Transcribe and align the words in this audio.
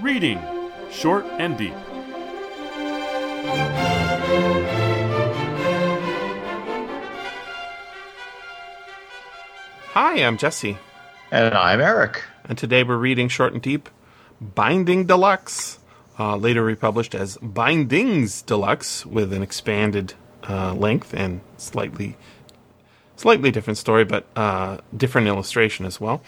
Reading 0.00 0.40
Short 0.90 1.24
and 1.38 1.56
Deep. 1.56 1.74
Hi, 9.92 10.22
I'm 10.22 10.36
Jesse, 10.38 10.78
And 11.30 11.54
I'm 11.54 11.80
Eric. 11.80 12.22
and 12.44 12.56
today 12.56 12.82
we're 12.82 12.96
reading 12.96 13.28
Short 13.28 13.52
and 13.52 13.60
Deep 13.62 13.88
Binding 14.40 15.06
Deluxe, 15.06 15.78
uh, 16.18 16.36
later 16.36 16.62
republished 16.62 17.14
as 17.14 17.36
Bindings 17.38 18.42
Deluxe 18.42 19.04
with 19.04 19.32
an 19.32 19.42
expanded 19.42 20.14
uh, 20.48 20.72
length 20.74 21.12
and 21.14 21.40
slightly 21.56 22.16
slightly 23.16 23.50
different 23.50 23.76
story, 23.78 24.04
but 24.04 24.24
uh, 24.36 24.78
different 24.96 25.26
illustration 25.26 25.84
as 25.84 26.00
well. 26.00 26.22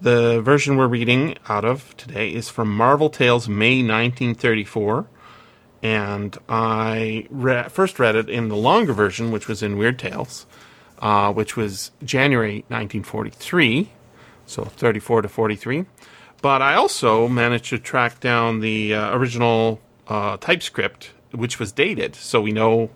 The 0.00 0.42
version 0.42 0.76
we're 0.76 0.88
reading 0.88 1.36
out 1.48 1.64
of 1.64 1.96
today 1.96 2.30
is 2.30 2.48
from 2.48 2.68
Marvel 2.76 3.08
Tales 3.08 3.48
May 3.48 3.76
1934, 3.76 5.06
and 5.82 6.36
I 6.48 7.26
re- 7.30 7.68
first 7.68 7.98
read 7.98 8.16
it 8.16 8.28
in 8.28 8.48
the 8.48 8.56
longer 8.56 8.92
version, 8.92 9.30
which 9.30 9.46
was 9.46 9.62
in 9.62 9.78
Weird 9.78 9.98
Tales, 9.98 10.46
uh, 10.98 11.32
which 11.32 11.56
was 11.56 11.92
January 12.02 12.64
1943, 12.68 13.90
so 14.46 14.64
34 14.64 15.22
to 15.22 15.28
43. 15.28 15.86
But 16.42 16.60
I 16.60 16.74
also 16.74 17.28
managed 17.28 17.66
to 17.66 17.78
track 17.78 18.20
down 18.20 18.60
the 18.60 18.94
uh, 18.94 19.16
original 19.16 19.80
uh, 20.08 20.36
typescript, 20.38 21.12
which 21.30 21.60
was 21.60 21.70
dated, 21.72 22.16
so 22.16 22.40
we 22.40 22.52
know, 22.52 22.90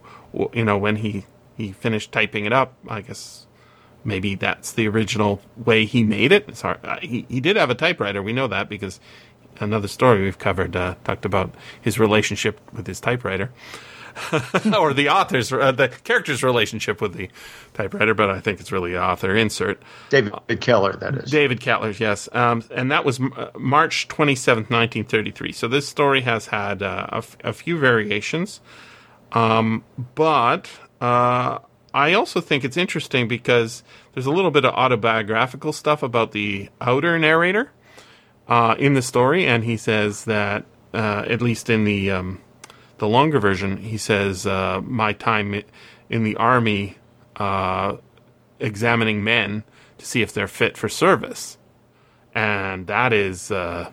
you 0.53 0.65
know, 0.65 0.77
when 0.77 0.97
he 0.97 1.25
he 1.56 1.73
finished 1.73 2.12
typing 2.12 2.45
it 2.45 2.53
up. 2.53 2.75
I 2.89 3.01
guess 3.01 3.47
maybe 4.05 4.34
that's 4.34 4.73
the 4.73 4.88
original 4.88 5.41
way 5.57 5.84
he 5.84 6.02
made 6.02 6.33
it. 6.33 6.56
Sorry. 6.56 6.79
Uh, 6.83 6.98
he 7.01 7.27
he 7.29 7.41
did 7.41 7.56
have 7.56 7.70
a 7.70 7.75
typewriter. 7.75 8.23
We 8.23 8.33
know 8.33 8.47
that 8.48 8.69
because 8.69 9.01
another 9.61 9.89
story 9.89 10.23
we've 10.23 10.39
covered 10.39 10.77
uh, 10.77 10.95
talked 11.05 11.25
about 11.25 11.55
his 11.80 11.98
relationship 11.98 12.61
with 12.73 12.87
his 12.87 13.01
typewriter. 13.01 13.51
or 14.77 14.92
the 14.95 15.09
author's, 15.09 15.53
uh, 15.53 15.72
the 15.72 15.89
character's 15.89 16.42
relationship 16.42 17.00
with 17.00 17.14
the 17.14 17.28
typewriter, 17.75 18.14
but 18.14 18.31
I 18.31 18.41
think 18.41 18.61
it's 18.61 18.72
really 18.72 18.97
author 18.97 19.34
insert. 19.37 19.81
David 20.11 20.33
Keller, 20.61 20.94
that 20.94 21.15
is. 21.15 21.31
David 21.31 21.61
Keller's, 21.61 22.00
yes. 22.00 22.28
Um, 22.33 22.65
and 22.70 22.91
that 22.91 23.05
was 23.05 23.20
uh, 23.20 23.50
March 23.56 24.09
27th, 24.09 24.70
1933. 24.70 25.53
So 25.53 25.69
this 25.69 25.87
story 25.89 26.22
has 26.22 26.47
had 26.47 26.83
uh, 26.83 27.06
a, 27.11 27.17
f- 27.19 27.37
a 27.44 27.53
few 27.53 27.78
variations. 27.78 28.61
Um, 29.33 29.84
but 30.15 30.69
uh, 31.00 31.59
I 31.94 32.12
also 32.12 32.41
think 32.41 32.64
it's 32.64 32.77
interesting 32.77 33.28
because 33.28 33.83
there's 34.12 34.27
a 34.27 34.31
little 34.31 34.50
bit 34.50 34.64
of 34.64 34.75
autobiographical 34.75 35.72
stuff 35.72 36.03
about 36.03 36.33
the 36.33 36.69
outer 36.81 37.19
narrator 37.19 37.70
uh, 38.47 38.75
in 38.78 38.94
the 38.94 39.03
story. 39.03 39.47
And 39.47 39.64
he 39.64 39.77
says 39.77 40.25
that, 40.25 40.64
uh, 40.92 41.25
at 41.27 41.41
least 41.41 41.70
in 41.70 41.84
the, 41.84 42.11
um, 42.11 42.42
the 42.98 43.09
longer 43.09 43.41
version, 43.41 43.78
he 43.78 43.97
says, 43.97 44.47
uh, 44.47 44.81
my 44.84 45.12
time 45.12 45.62
in 46.11 46.25
the 46.25 46.36
army 46.36 46.97
uh, 47.36 47.97
examining 48.61 49.25
men 49.25 49.64
to 49.98 50.06
see 50.06 50.22
if 50.22 50.33
they're 50.33 50.48
fit 50.48 50.77
for 50.77 50.89
service, 50.89 51.59
and 52.34 52.86
that 52.86 53.12
is 53.12 53.50
uh, 53.50 53.91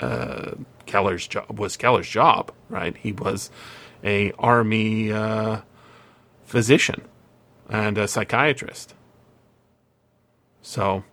uh, 0.00 0.52
Keller's 0.86 1.26
job. 1.26 1.58
Was 1.58 1.76
Keller's 1.76 2.08
job, 2.08 2.52
right? 2.68 2.96
He 2.96 3.12
was 3.12 3.50
a 4.02 4.32
army 4.32 5.12
physician 6.44 7.02
and 7.68 7.98
a 7.98 8.06
psychiatrist. 8.08 8.94
So 10.62 11.04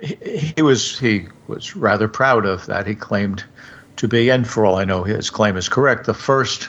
He 0.00 0.60
was 0.62 0.98
he 0.98 1.26
was 1.46 1.74
rather 1.76 2.08
proud 2.08 2.44
of 2.46 2.66
that. 2.66 2.86
He 2.86 2.94
claimed 2.94 3.44
to 3.96 4.06
be, 4.08 4.28
and 4.30 4.46
for 4.46 4.66
all 4.66 4.76
I 4.76 4.84
know, 4.84 5.04
his 5.04 5.30
claim 5.30 5.56
is 5.56 5.68
correct, 5.68 6.04
the 6.06 6.14
first 6.14 6.68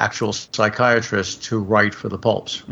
actual 0.00 0.32
psychiatrist 0.32 1.44
to 1.44 1.58
write 1.60 1.94
for 1.94 2.08
the 2.08 2.18
pulps. 2.18 2.64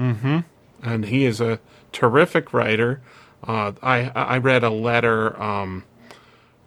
and 0.83 1.05
he 1.05 1.25
is 1.25 1.41
a 1.41 1.59
terrific 1.93 2.53
writer. 2.53 3.01
Uh, 3.47 3.73
I 3.83 4.11
I 4.15 4.39
read 4.39 4.65
a 4.65 4.71
letter 4.71 5.41
um, 5.41 5.85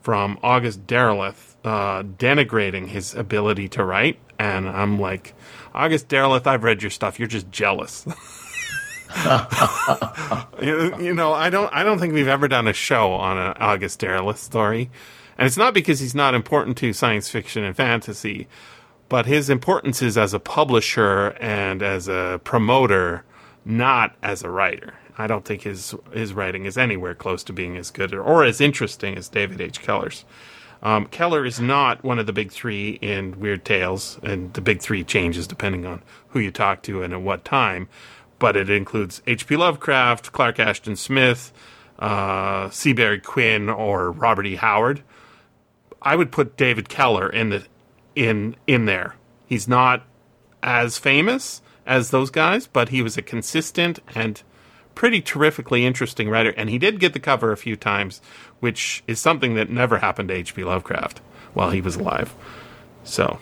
from 0.01 0.39
August 0.41 0.87
Derleth 0.87 1.55
uh, 1.65 2.03
denigrating 2.03 2.87
his 2.87 3.13
ability 3.15 3.67
to 3.69 3.83
write, 3.83 4.17
and 4.37 4.69
I'm 4.69 4.97
like, 4.99 5.33
August 5.73 6.07
Derleth, 6.07 6.47
I've 6.47 6.63
read 6.63 6.81
your 6.81 6.89
stuff. 6.91 7.19
You're 7.19 7.27
just 7.27 7.51
jealous. 7.51 8.05
you, 10.61 10.95
you 10.99 11.13
know, 11.13 11.33
I 11.33 11.49
don't 11.49 11.73
I 11.73 11.83
don't 11.83 11.99
think 11.99 12.13
we've 12.13 12.27
ever 12.27 12.47
done 12.47 12.67
a 12.67 12.73
show 12.73 13.13
on 13.13 13.37
an 13.37 13.53
August 13.57 14.01
Derleth 14.01 14.37
story, 14.37 14.91
and 15.37 15.47
it's 15.47 15.57
not 15.57 15.73
because 15.73 15.99
he's 15.99 16.13
not 16.13 16.35
important 16.35 16.77
to 16.77 16.93
science 16.93 17.29
fiction 17.29 17.63
and 17.63 17.75
fantasy, 17.75 18.47
but 19.07 19.25
his 19.25 19.49
importance 19.49 20.01
is 20.01 20.17
as 20.17 20.33
a 20.33 20.39
publisher 20.39 21.29
and 21.39 21.81
as 21.81 22.07
a 22.07 22.39
promoter, 22.43 23.23
not 23.65 24.15
as 24.21 24.43
a 24.43 24.49
writer. 24.49 24.93
I 25.17 25.27
don't 25.27 25.43
think 25.43 25.63
his 25.63 25.95
his 26.13 26.33
writing 26.33 26.65
is 26.65 26.77
anywhere 26.77 27.15
close 27.15 27.43
to 27.45 27.53
being 27.53 27.77
as 27.77 27.89
good 27.91 28.13
or, 28.13 28.21
or 28.21 28.43
as 28.43 28.61
interesting 28.61 29.17
as 29.17 29.27
David 29.27 29.59
H. 29.59 29.81
Keller's. 29.81 30.23
Um, 30.81 31.07
Keller 31.07 31.45
is 31.45 31.59
not 31.59 32.03
one 32.03 32.19
of 32.19 32.25
the 32.25 32.33
big 32.33 32.51
three 32.51 32.91
in 33.01 33.39
Weird 33.39 33.65
Tales, 33.65 34.17
and 34.23 34.53
the 34.53 34.61
big 34.61 34.81
three 34.81 35.03
changes 35.03 35.45
depending 35.47 35.85
on 35.85 36.01
who 36.29 36.39
you 36.39 36.51
talk 36.51 36.83
to 36.83 37.03
and 37.03 37.13
at 37.13 37.21
what 37.21 37.43
time. 37.43 37.89
But 38.39 38.55
it 38.55 38.69
includes 38.69 39.21
H.P. 39.27 39.57
Lovecraft, 39.57 40.31
Clark 40.31 40.59
Ashton 40.59 40.95
Smith, 40.95 41.51
uh, 41.99 42.69
Seabury 42.69 43.19
Quinn, 43.19 43.69
or 43.69 44.11
Robert 44.11 44.45
E. 44.45 44.55
Howard. 44.55 45.03
I 46.01 46.15
would 46.15 46.31
put 46.31 46.55
David 46.55 46.87
Keller 46.87 47.29
in 47.29 47.49
the 47.49 47.65
in 48.15 48.55
in 48.65 48.85
there. 48.85 49.15
He's 49.45 49.67
not 49.67 50.03
as 50.63 50.97
famous 50.97 51.61
as 51.85 52.11
those 52.11 52.29
guys, 52.29 52.67
but 52.67 52.89
he 52.89 53.01
was 53.01 53.17
a 53.17 53.21
consistent 53.21 53.99
and 54.15 54.41
pretty 54.95 55.21
terrifically 55.21 55.85
interesting 55.85 56.29
writer. 56.29 56.53
And 56.55 56.69
he 56.69 56.77
did 56.77 56.99
get 56.99 57.13
the 57.13 57.19
cover 57.19 57.51
a 57.51 57.57
few 57.57 57.75
times, 57.75 58.21
which 58.59 59.03
is 59.07 59.19
something 59.19 59.55
that 59.55 59.69
never 59.69 59.97
happened 59.99 60.29
to 60.29 60.35
H.P. 60.35 60.63
Lovecraft 60.63 61.21
while 61.53 61.71
he 61.71 61.81
was 61.81 61.95
alive. 61.95 62.33
So 63.03 63.39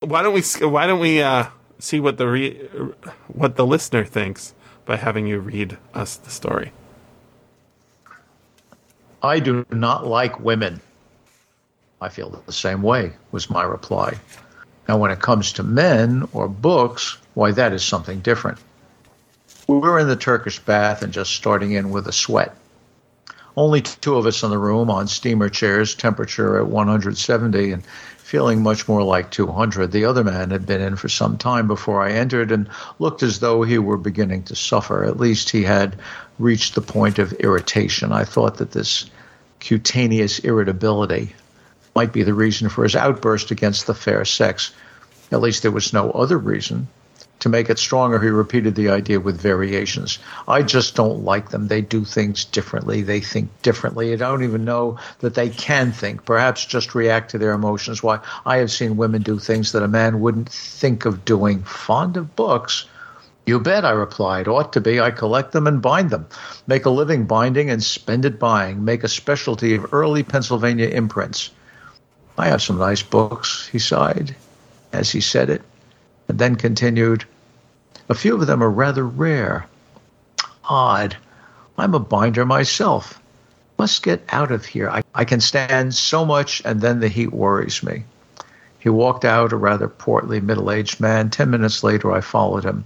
why 0.00 0.22
don't 0.22 0.34
we 0.34 0.42
why 0.66 0.86
don't 0.86 1.00
we 1.00 1.22
uh, 1.22 1.46
see 1.78 2.00
what 2.00 2.18
the 2.18 2.28
re, 2.28 2.54
what 3.28 3.56
the 3.56 3.66
listener 3.66 4.04
thinks 4.04 4.54
by 4.84 4.96
having 4.96 5.26
you 5.26 5.40
read 5.40 5.76
us 5.94 6.16
the 6.16 6.30
story? 6.30 6.72
I 9.22 9.40
do 9.40 9.66
not 9.70 10.06
like 10.06 10.40
women. 10.40 10.80
I 12.00 12.08
feel 12.08 12.42
the 12.46 12.52
same 12.52 12.82
way, 12.82 13.12
was 13.32 13.50
my 13.50 13.62
reply. 13.62 14.18
Now, 14.88 14.98
when 14.98 15.10
it 15.10 15.20
comes 15.20 15.52
to 15.54 15.62
men 15.62 16.28
or 16.32 16.48
books, 16.48 17.18
why, 17.34 17.50
that 17.52 17.72
is 17.72 17.82
something 17.82 18.20
different. 18.20 18.58
We 19.66 19.78
were 19.78 19.98
in 19.98 20.06
the 20.06 20.16
Turkish 20.16 20.60
bath 20.60 21.02
and 21.02 21.12
just 21.12 21.32
starting 21.32 21.72
in 21.72 21.90
with 21.90 22.06
a 22.06 22.12
sweat. 22.12 22.54
Only 23.56 23.80
two 23.80 24.16
of 24.16 24.26
us 24.26 24.42
in 24.42 24.50
the 24.50 24.58
room 24.58 24.90
on 24.90 25.08
steamer 25.08 25.48
chairs, 25.48 25.94
temperature 25.94 26.58
at 26.58 26.68
170, 26.68 27.72
and 27.72 27.82
feeling 28.26 28.60
much 28.60 28.88
more 28.88 29.04
like 29.04 29.30
200. 29.30 29.92
The 29.92 30.04
other 30.04 30.24
man 30.24 30.50
had 30.50 30.66
been 30.66 30.80
in 30.80 30.96
for 30.96 31.08
some 31.08 31.38
time 31.38 31.68
before 31.68 32.02
I 32.02 32.10
entered 32.10 32.50
and 32.50 32.68
looked 32.98 33.22
as 33.22 33.38
though 33.38 33.62
he 33.62 33.78
were 33.78 33.96
beginning 33.96 34.42
to 34.44 34.56
suffer. 34.56 35.04
At 35.04 35.20
least 35.20 35.50
he 35.50 35.62
had 35.62 35.94
reached 36.40 36.74
the 36.74 36.80
point 36.80 37.20
of 37.20 37.32
irritation. 37.34 38.10
I 38.10 38.24
thought 38.24 38.56
that 38.56 38.72
this 38.72 39.08
cutaneous 39.60 40.40
irritability 40.40 41.36
might 41.94 42.12
be 42.12 42.24
the 42.24 42.34
reason 42.34 42.68
for 42.68 42.82
his 42.82 42.96
outburst 42.96 43.52
against 43.52 43.86
the 43.86 43.94
fair 43.94 44.24
sex. 44.24 44.72
At 45.30 45.40
least 45.40 45.62
there 45.62 45.70
was 45.70 45.92
no 45.92 46.10
other 46.10 46.36
reason. 46.36 46.88
To 47.40 47.48
make 47.50 47.68
it 47.68 47.78
stronger, 47.78 48.18
he 48.18 48.28
repeated 48.28 48.74
the 48.74 48.88
idea 48.88 49.20
with 49.20 49.40
variations. 49.40 50.18
I 50.48 50.62
just 50.62 50.94
don't 50.94 51.24
like 51.24 51.50
them. 51.50 51.68
They 51.68 51.82
do 51.82 52.04
things 52.04 52.44
differently. 52.44 53.02
They 53.02 53.20
think 53.20 53.50
differently. 53.62 54.12
I 54.12 54.16
don't 54.16 54.42
even 54.42 54.64
know 54.64 54.98
that 55.20 55.34
they 55.34 55.50
can 55.50 55.92
think. 55.92 56.24
Perhaps 56.24 56.64
just 56.64 56.94
react 56.94 57.30
to 57.30 57.38
their 57.38 57.52
emotions. 57.52 58.02
Why, 58.02 58.20
I 58.46 58.56
have 58.56 58.72
seen 58.72 58.96
women 58.96 59.22
do 59.22 59.38
things 59.38 59.72
that 59.72 59.82
a 59.82 59.88
man 59.88 60.20
wouldn't 60.20 60.48
think 60.48 61.04
of 61.04 61.24
doing. 61.24 61.62
Fond 61.62 62.16
of 62.16 62.34
books. 62.36 62.86
You 63.44 63.60
bet, 63.60 63.84
I 63.84 63.90
replied. 63.90 64.48
Ought 64.48 64.72
to 64.72 64.80
be. 64.80 64.98
I 64.98 65.10
collect 65.10 65.52
them 65.52 65.66
and 65.66 65.82
bind 65.82 66.10
them. 66.10 66.26
Make 66.66 66.86
a 66.86 66.90
living 66.90 67.26
binding 67.26 67.70
and 67.70 67.84
spend 67.84 68.24
it 68.24 68.38
buying. 68.38 68.84
Make 68.84 69.04
a 69.04 69.08
specialty 69.08 69.74
of 69.74 69.92
early 69.92 70.22
Pennsylvania 70.22 70.88
imprints. 70.88 71.50
I 72.38 72.48
have 72.48 72.62
some 72.62 72.78
nice 72.78 73.02
books, 73.02 73.68
he 73.70 73.78
sighed 73.78 74.34
as 74.96 75.10
he 75.10 75.20
said 75.20 75.50
it, 75.50 75.62
and 76.28 76.38
then 76.38 76.56
continued, 76.56 77.24
A 78.08 78.14
few 78.14 78.34
of 78.34 78.46
them 78.46 78.62
are 78.62 78.70
rather 78.70 79.06
rare. 79.06 79.66
Odd. 80.64 81.16
I'm 81.78 81.94
a 81.94 82.00
binder 82.00 82.44
myself. 82.44 83.20
Must 83.78 84.02
get 84.02 84.24
out 84.30 84.50
of 84.50 84.64
here. 84.64 84.88
I, 84.88 85.02
I 85.14 85.24
can 85.24 85.40
stand 85.40 85.94
so 85.94 86.24
much, 86.24 86.62
and 86.64 86.80
then 86.80 87.00
the 87.00 87.08
heat 87.08 87.32
worries 87.32 87.82
me. 87.82 88.04
He 88.78 88.88
walked 88.88 89.24
out, 89.24 89.52
a 89.52 89.56
rather 89.56 89.88
portly, 89.88 90.40
middle 90.40 90.70
aged 90.70 91.00
man. 91.00 91.28
Ten 91.28 91.50
minutes 91.50 91.82
later, 91.82 92.12
I 92.12 92.20
followed 92.20 92.64
him. 92.64 92.84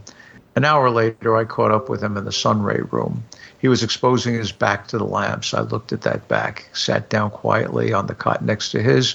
An 0.57 0.65
hour 0.65 0.91
later, 0.91 1.37
I 1.37 1.45
caught 1.45 1.71
up 1.71 1.89
with 1.89 2.03
him 2.03 2.17
in 2.17 2.25
the 2.25 2.33
sunray 2.33 2.81
room. 2.91 3.23
He 3.59 3.69
was 3.69 3.83
exposing 3.83 4.35
his 4.35 4.51
back 4.51 4.89
to 4.89 4.99
the 4.99 5.05
lamps. 5.05 5.55
I 5.55 5.61
looked 5.61 5.93
at 5.93 6.03
that 6.03 6.27
back, 6.27 6.69
sat 6.73 7.09
down 7.09 7.31
quietly 7.31 7.93
on 7.93 8.07
the 8.07 8.15
cot 8.15 8.43
next 8.43 8.71
to 8.71 8.83
his, 8.83 9.15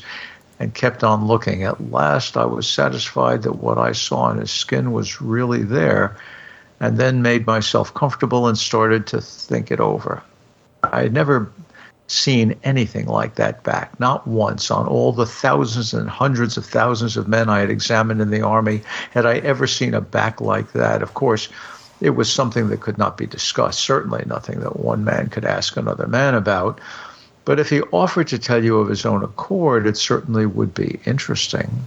and 0.59 0.73
kept 0.73 1.03
on 1.03 1.27
looking. 1.27 1.63
At 1.63 1.91
last, 1.91 2.37
I 2.37 2.45
was 2.45 2.67
satisfied 2.67 3.43
that 3.43 3.57
what 3.57 3.77
I 3.77 3.91
saw 3.91 4.29
in 4.31 4.37
his 4.37 4.51
skin 4.51 4.91
was 4.91 5.21
really 5.21 5.63
there, 5.63 6.17
and 6.79 6.97
then 6.97 7.21
made 7.21 7.45
myself 7.45 7.93
comfortable 7.93 8.47
and 8.47 8.57
started 8.57 9.07
to 9.07 9.21
think 9.21 9.71
it 9.71 9.79
over. 9.79 10.21
I 10.83 11.03
had 11.03 11.13
never 11.13 11.51
seen 12.07 12.55
anything 12.63 13.07
like 13.07 13.35
that 13.35 13.63
back, 13.63 13.99
not 13.99 14.27
once. 14.27 14.69
On 14.69 14.87
all 14.87 15.11
the 15.11 15.25
thousands 15.25 15.93
and 15.93 16.09
hundreds 16.09 16.57
of 16.57 16.65
thousands 16.65 17.17
of 17.17 17.27
men 17.27 17.49
I 17.49 17.59
had 17.59 17.71
examined 17.71 18.21
in 18.21 18.29
the 18.29 18.41
Army, 18.41 18.81
had 19.11 19.25
I 19.25 19.37
ever 19.39 19.65
seen 19.65 19.93
a 19.93 20.01
back 20.01 20.39
like 20.39 20.73
that. 20.73 21.01
Of 21.01 21.15
course, 21.15 21.49
it 22.01 22.11
was 22.11 22.31
something 22.31 22.69
that 22.69 22.81
could 22.81 22.97
not 22.97 23.17
be 23.17 23.25
discussed, 23.25 23.79
certainly 23.79 24.23
nothing 24.27 24.59
that 24.59 24.79
one 24.79 25.03
man 25.03 25.29
could 25.29 25.45
ask 25.45 25.77
another 25.77 26.07
man 26.07 26.35
about. 26.35 26.79
But 27.45 27.59
if 27.59 27.69
he 27.69 27.81
offered 27.81 28.27
to 28.29 28.39
tell 28.39 28.63
you 28.63 28.79
of 28.79 28.89
his 28.89 29.05
own 29.05 29.23
accord, 29.23 29.85
it 29.85 29.97
certainly 29.97 30.47
would 30.47 30.73
be 30.73 30.99
interesting. 31.05 31.85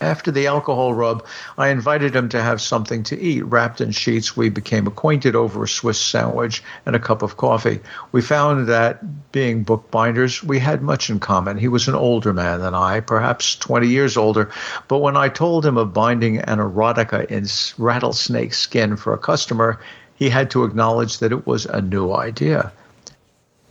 After 0.00 0.30
the 0.30 0.48
alcohol 0.48 0.92
rub, 0.92 1.24
I 1.56 1.68
invited 1.68 2.14
him 2.14 2.28
to 2.30 2.42
have 2.42 2.60
something 2.60 3.04
to 3.04 3.18
eat. 3.18 3.42
Wrapped 3.46 3.80
in 3.80 3.92
sheets, 3.92 4.36
we 4.36 4.50
became 4.50 4.86
acquainted 4.86 5.36
over 5.36 5.62
a 5.62 5.68
Swiss 5.68 5.98
sandwich 5.98 6.62
and 6.84 6.94
a 6.94 6.98
cup 6.98 7.22
of 7.22 7.36
coffee. 7.36 7.78
We 8.12 8.20
found 8.20 8.66
that, 8.66 9.32
being 9.32 9.62
bookbinders, 9.62 10.42
we 10.42 10.58
had 10.58 10.82
much 10.82 11.08
in 11.08 11.20
common. 11.20 11.56
He 11.56 11.68
was 11.68 11.88
an 11.88 11.94
older 11.94 12.32
man 12.32 12.60
than 12.60 12.74
I, 12.74 13.00
perhaps 13.00 13.56
20 13.56 13.86
years 13.86 14.16
older, 14.16 14.50
but 14.88 14.98
when 14.98 15.16
I 15.16 15.28
told 15.28 15.64
him 15.64 15.78
of 15.78 15.94
binding 15.94 16.38
an 16.38 16.58
erotica 16.58 17.24
in 17.30 17.46
rattlesnake 17.78 18.52
skin 18.52 18.96
for 18.96 19.14
a 19.14 19.18
customer, 19.18 19.78
he 20.14 20.28
had 20.28 20.50
to 20.50 20.64
acknowledge 20.64 21.20
that 21.20 21.32
it 21.32 21.46
was 21.46 21.64
a 21.64 21.80
new 21.80 22.12
idea. 22.12 22.72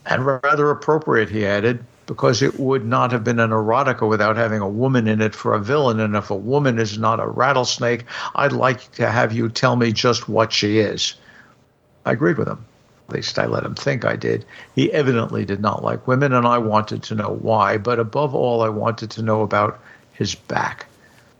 And 0.05 0.25
rather 0.25 0.69
appropriate, 0.69 1.29
he 1.29 1.45
added 1.45 1.83
because 2.05 2.41
it 2.41 2.59
would 2.59 2.83
not 2.83 3.11
have 3.11 3.23
been 3.23 3.39
an 3.39 3.51
erotica 3.51 4.07
without 4.09 4.35
having 4.35 4.61
a 4.61 4.67
woman 4.67 5.07
in 5.07 5.21
it 5.21 5.35
for 5.35 5.53
a 5.53 5.59
villain. 5.59 5.99
And 5.99 6.15
if 6.15 6.31
a 6.31 6.35
woman 6.35 6.79
is 6.79 6.97
not 6.97 7.19
a 7.19 7.27
rattlesnake, 7.27 8.05
I'd 8.33 8.51
like 8.51 8.91
to 8.93 9.09
have 9.09 9.31
you 9.31 9.47
tell 9.49 9.75
me 9.75 9.91
just 9.91 10.27
what 10.27 10.51
she 10.51 10.79
is. 10.79 11.13
I 12.05 12.13
agreed 12.13 12.39
with 12.39 12.47
him. 12.47 12.65
At 13.07 13.15
least 13.15 13.37
I 13.37 13.45
let 13.45 13.63
him 13.63 13.75
think 13.75 14.05
I 14.05 14.15
did. 14.15 14.45
He 14.75 14.91
evidently 14.91 15.45
did 15.45 15.61
not 15.61 15.83
like 15.83 16.07
women, 16.07 16.33
and 16.33 16.47
I 16.47 16.57
wanted 16.57 17.03
to 17.03 17.15
know 17.15 17.37
why. 17.41 17.77
But 17.77 17.99
above 17.99 18.33
all, 18.33 18.61
I 18.61 18.69
wanted 18.69 19.11
to 19.11 19.21
know 19.21 19.41
about 19.41 19.79
his 20.13 20.33
back. 20.33 20.87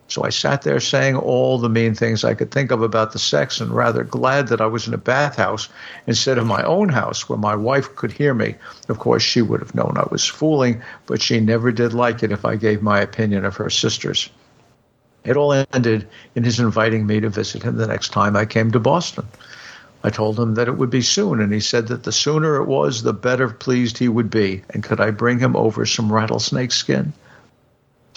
So 0.09 0.23
I 0.23 0.29
sat 0.29 0.63
there 0.63 0.79
saying 0.79 1.15
all 1.15 1.59
the 1.59 1.69
mean 1.69 1.93
things 1.93 2.23
I 2.23 2.33
could 2.33 2.49
think 2.49 2.71
of 2.71 2.81
about 2.81 3.11
the 3.13 3.19
sex 3.19 3.61
and 3.61 3.71
rather 3.71 4.03
glad 4.03 4.47
that 4.47 4.59
I 4.59 4.65
was 4.65 4.87
in 4.87 4.93
a 4.95 4.97
bathhouse 4.97 5.69
instead 6.07 6.39
of 6.39 6.47
my 6.47 6.63
own 6.63 6.89
house 6.89 7.29
where 7.29 7.37
my 7.37 7.55
wife 7.55 7.95
could 7.95 8.11
hear 8.11 8.33
me. 8.33 8.55
Of 8.87 8.97
course, 8.97 9.21
she 9.21 9.43
would 9.43 9.59
have 9.59 9.75
known 9.75 9.93
I 9.97 10.07
was 10.09 10.25
fooling, 10.25 10.81
but 11.05 11.21
she 11.21 11.39
never 11.39 11.71
did 11.71 11.93
like 11.93 12.23
it 12.23 12.31
if 12.31 12.43
I 12.43 12.55
gave 12.55 12.81
my 12.81 12.99
opinion 12.99 13.45
of 13.45 13.55
her 13.57 13.69
sisters. 13.69 14.31
It 15.23 15.37
all 15.37 15.53
ended 15.53 16.07
in 16.33 16.43
his 16.43 16.59
inviting 16.59 17.05
me 17.05 17.19
to 17.19 17.29
visit 17.29 17.61
him 17.61 17.77
the 17.77 17.85
next 17.85 18.09
time 18.09 18.35
I 18.35 18.45
came 18.45 18.71
to 18.71 18.79
Boston. 18.79 19.27
I 20.03 20.09
told 20.09 20.39
him 20.39 20.55
that 20.55 20.67
it 20.67 20.77
would 20.77 20.89
be 20.89 21.03
soon, 21.03 21.39
and 21.39 21.53
he 21.53 21.59
said 21.59 21.87
that 21.89 22.03
the 22.03 22.11
sooner 22.11 22.55
it 22.55 22.65
was, 22.65 23.03
the 23.03 23.13
better 23.13 23.47
pleased 23.49 23.99
he 23.99 24.07
would 24.07 24.31
be, 24.31 24.63
and 24.71 24.81
could 24.81 24.99
I 24.99 25.11
bring 25.11 25.37
him 25.37 25.55
over 25.55 25.85
some 25.85 26.11
rattlesnake 26.11 26.71
skin? 26.71 27.13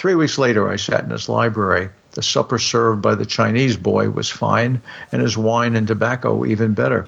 Three 0.02 0.16
weeks 0.16 0.36
later, 0.36 0.68
I 0.68 0.74
sat 0.74 1.04
in 1.04 1.10
his 1.10 1.28
library. 1.28 1.88
The 2.10 2.24
supper 2.24 2.58
served 2.58 3.02
by 3.02 3.14
the 3.14 3.24
Chinese 3.24 3.76
boy 3.76 4.10
was 4.10 4.28
fine, 4.28 4.82
and 5.12 5.22
his 5.22 5.38
wine 5.38 5.76
and 5.76 5.86
tobacco 5.86 6.44
even 6.44 6.74
better. 6.74 7.06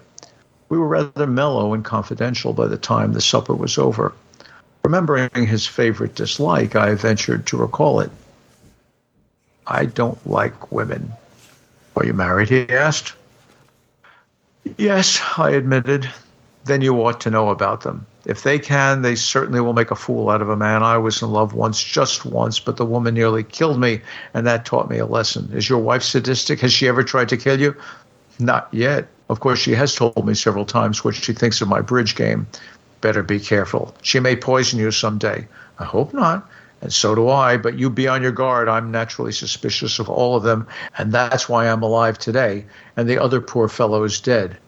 We 0.69 0.79
were 0.79 0.87
rather 0.87 1.27
mellow 1.27 1.75
and 1.75 1.85
confidential 1.85 2.53
by 2.53 2.69
the 2.69 2.77
time 2.77 3.13
the 3.13 3.21
supper 3.21 3.53
was 3.53 3.79
over. 3.79 4.13
Remembering 4.85 5.29
his 5.35 5.67
favorite 5.67 6.15
dislike, 6.15 6.77
I 6.77 6.95
ventured 6.95 7.47
to 7.47 7.57
recall 7.57 7.99
it. 7.99 8.13
I 9.67 9.87
don't 9.87 10.25
like 10.25 10.71
women. 10.71 11.15
Are 11.97 12.07
you 12.07 12.13
married? 12.13 12.49
he 12.49 12.69
asked. 12.69 13.15
Yes, 14.77 15.21
I 15.37 15.51
admitted. 15.51 16.09
Then 16.65 16.81
you 16.81 16.95
ought 17.05 17.23
to 17.23 17.31
know 17.31 17.49
about 17.49 17.81
them. 17.81 18.07
If 18.27 18.43
they 18.43 18.59
can, 18.59 19.03
they 19.03 19.17
certainly 19.17 19.61
will 19.61 19.75
make 19.75 19.91
a 19.91 19.97
fool 19.97 20.31
out 20.31 20.41
of 20.41 20.49
a 20.49 20.57
man. 20.57 20.83
I 20.83 20.97
was 20.97 21.21
in 21.21 21.31
love 21.31 21.53
once, 21.53 21.83
just 21.83 22.25
once, 22.25 22.59
but 22.59 22.77
the 22.77 22.87
woman 22.87 23.15
nearly 23.15 23.43
killed 23.43 23.79
me, 23.79 24.01
and 24.33 24.47
that 24.47 24.65
taught 24.65 24.89
me 24.89 24.99
a 24.99 25.07
lesson. 25.07 25.51
Is 25.53 25.69
your 25.69 25.79
wife 25.79 26.03
sadistic? 26.03 26.61
Has 26.61 26.73
she 26.73 26.89
ever 26.89 27.03
tried 27.03 27.29
to 27.31 27.37
kill 27.37 27.61
you? 27.61 27.77
Not 28.39 28.69
yet. 28.73 29.09
Of 29.29 29.41
course, 29.41 29.59
she 29.59 29.73
has 29.75 29.95
told 29.95 30.27
me 30.27 30.35
several 30.35 30.65
times 30.65 31.05
what 31.05 31.15
she 31.15 31.33
thinks 31.33 31.61
of 31.61 31.69
my 31.69 31.81
bridge 31.81 32.15
game. 32.15 32.47
Better 33.01 33.23
be 33.23 33.41
careful. 33.41 33.95
She 34.03 34.21
may 34.21 34.37
poison 34.37 34.79
you 34.79 34.91
someday. 34.91 35.47
I 35.79 35.85
hope 35.85 36.15
not. 36.15 36.49
And 36.81 36.93
so 36.93 37.15
do 37.15 37.29
I, 37.29 37.57
but 37.57 37.79
you 37.79 37.89
be 37.89 38.09
on 38.09 38.23
your 38.23 38.33
guard. 38.33 38.69
I'm 38.69 38.91
naturally 38.91 39.33
suspicious 39.33 39.99
of 39.99 40.11
all 40.11 40.37
of 40.37 40.43
them, 40.43 40.67
and 40.99 41.13
that's 41.13 41.49
why 41.49 41.69
I'm 41.69 41.83
alive 41.83 42.19
today. 42.19 42.67
And 42.97 43.09
the 43.09 43.23
other 43.23 43.41
poor 43.41 43.69
fellow 43.69 44.05
is 44.05 44.21
dead. 44.21 44.59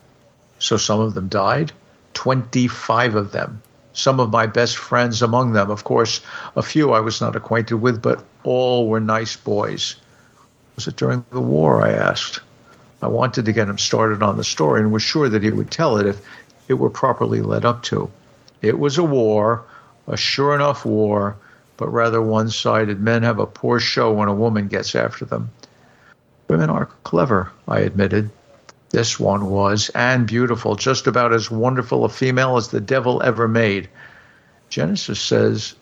So 0.58 0.76
some 0.76 1.00
of 1.00 1.14
them 1.14 1.28
died? 1.28 1.72
25 2.16 3.14
of 3.14 3.32
them. 3.32 3.60
Some 3.92 4.20
of 4.20 4.30
my 4.30 4.46
best 4.46 4.78
friends 4.78 5.20
among 5.20 5.52
them. 5.52 5.70
Of 5.70 5.84
course, 5.84 6.22
a 6.56 6.62
few 6.62 6.92
I 6.92 7.00
was 7.00 7.20
not 7.20 7.36
acquainted 7.36 7.76
with, 7.76 8.00
but 8.00 8.24
all 8.42 8.88
were 8.88 9.00
nice 9.00 9.36
boys. 9.36 9.96
Was 10.76 10.88
it 10.88 10.96
during 10.96 11.26
the 11.30 11.40
war? 11.40 11.82
I 11.86 11.92
asked. 11.92 12.40
I 13.02 13.08
wanted 13.08 13.44
to 13.44 13.52
get 13.52 13.68
him 13.68 13.76
started 13.76 14.22
on 14.22 14.38
the 14.38 14.44
story 14.44 14.80
and 14.80 14.92
was 14.92 15.02
sure 15.02 15.28
that 15.28 15.42
he 15.42 15.50
would 15.50 15.70
tell 15.70 15.98
it 15.98 16.06
if 16.06 16.20
it 16.68 16.74
were 16.74 16.88
properly 16.88 17.42
led 17.42 17.66
up 17.66 17.82
to. 17.84 18.10
It 18.62 18.78
was 18.78 18.96
a 18.96 19.04
war, 19.04 19.64
a 20.08 20.16
sure 20.16 20.54
enough 20.54 20.86
war, 20.86 21.36
but 21.76 21.92
rather 21.92 22.22
one 22.22 22.48
sided. 22.48 22.98
Men 22.98 23.24
have 23.24 23.38
a 23.38 23.46
poor 23.46 23.78
show 23.78 24.10
when 24.10 24.28
a 24.28 24.34
woman 24.34 24.68
gets 24.68 24.94
after 24.94 25.26
them. 25.26 25.50
Women 26.48 26.70
are 26.70 26.86
clever, 27.04 27.52
I 27.68 27.80
admitted. 27.80 28.30
This 28.96 29.20
one 29.20 29.50
was, 29.50 29.90
and 29.94 30.26
beautiful, 30.26 30.74
just 30.74 31.06
about 31.06 31.34
as 31.34 31.50
wonderful 31.50 32.06
a 32.06 32.08
female 32.08 32.56
as 32.56 32.68
the 32.68 32.80
devil 32.80 33.22
ever 33.22 33.46
made. 33.46 33.90
Genesis 34.70 35.20
says 35.20 35.74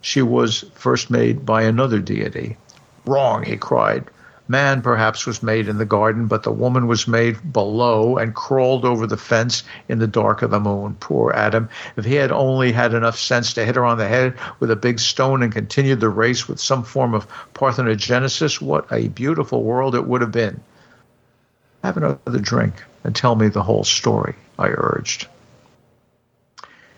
she 0.00 0.22
was 0.22 0.64
first 0.72 1.10
made 1.10 1.44
by 1.44 1.64
another 1.64 1.98
deity. 1.98 2.56
Wrong, 3.04 3.42
he 3.42 3.58
cried. 3.58 4.04
Man 4.48 4.80
perhaps 4.80 5.26
was 5.26 5.42
made 5.42 5.68
in 5.68 5.76
the 5.76 5.84
garden, 5.84 6.28
but 6.28 6.44
the 6.44 6.50
woman 6.50 6.86
was 6.86 7.06
made 7.06 7.52
below 7.52 8.16
and 8.16 8.34
crawled 8.34 8.86
over 8.86 9.06
the 9.06 9.18
fence 9.18 9.64
in 9.90 9.98
the 9.98 10.06
dark 10.06 10.40
of 10.40 10.50
the 10.50 10.58
moon. 10.58 10.96
Poor 10.98 11.30
Adam. 11.34 11.68
If 11.98 12.06
he 12.06 12.14
had 12.14 12.32
only 12.32 12.72
had 12.72 12.94
enough 12.94 13.18
sense 13.18 13.52
to 13.52 13.66
hit 13.66 13.76
her 13.76 13.84
on 13.84 13.98
the 13.98 14.08
head 14.08 14.38
with 14.60 14.70
a 14.70 14.76
big 14.76 14.98
stone 14.98 15.42
and 15.42 15.52
continued 15.52 16.00
the 16.00 16.08
race 16.08 16.48
with 16.48 16.58
some 16.58 16.84
form 16.84 17.12
of 17.12 17.26
parthenogenesis, 17.52 18.62
what 18.62 18.90
a 18.90 19.08
beautiful 19.08 19.62
world 19.62 19.94
it 19.94 20.06
would 20.06 20.22
have 20.22 20.32
been. 20.32 20.62
Have 21.82 21.96
another 21.96 22.38
drink 22.38 22.74
and 23.04 23.14
tell 23.14 23.34
me 23.34 23.48
the 23.48 23.62
whole 23.62 23.84
story, 23.84 24.34
I 24.58 24.68
urged. 24.68 25.26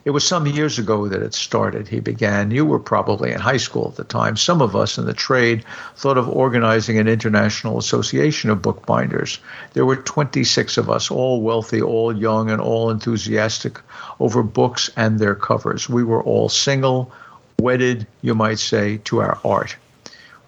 It 0.04 0.10
was 0.10 0.26
some 0.26 0.46
years 0.46 0.78
ago 0.78 1.08
that 1.08 1.22
it 1.22 1.32
started, 1.32 1.88
he 1.88 2.00
began. 2.00 2.50
You 2.50 2.66
were 2.66 2.78
probably 2.78 3.32
in 3.32 3.40
high 3.40 3.56
school 3.56 3.88
at 3.88 3.96
the 3.96 4.04
time. 4.04 4.36
Some 4.36 4.60
of 4.60 4.76
us 4.76 4.98
in 4.98 5.06
the 5.06 5.14
trade 5.14 5.64
thought 5.96 6.18
of 6.18 6.28
organizing 6.28 6.98
an 6.98 7.08
international 7.08 7.78
association 7.78 8.50
of 8.50 8.60
bookbinders. 8.60 9.38
There 9.72 9.86
were 9.86 9.96
26 9.96 10.76
of 10.76 10.90
us, 10.90 11.10
all 11.10 11.40
wealthy, 11.40 11.80
all 11.80 12.14
young, 12.14 12.50
and 12.50 12.60
all 12.60 12.90
enthusiastic 12.90 13.80
over 14.20 14.42
books 14.42 14.90
and 14.94 15.18
their 15.18 15.34
covers. 15.34 15.88
We 15.88 16.04
were 16.04 16.22
all 16.22 16.50
single, 16.50 17.10
wedded, 17.58 18.06
you 18.20 18.34
might 18.34 18.58
say, 18.58 18.98
to 19.04 19.22
our 19.22 19.38
art. 19.42 19.76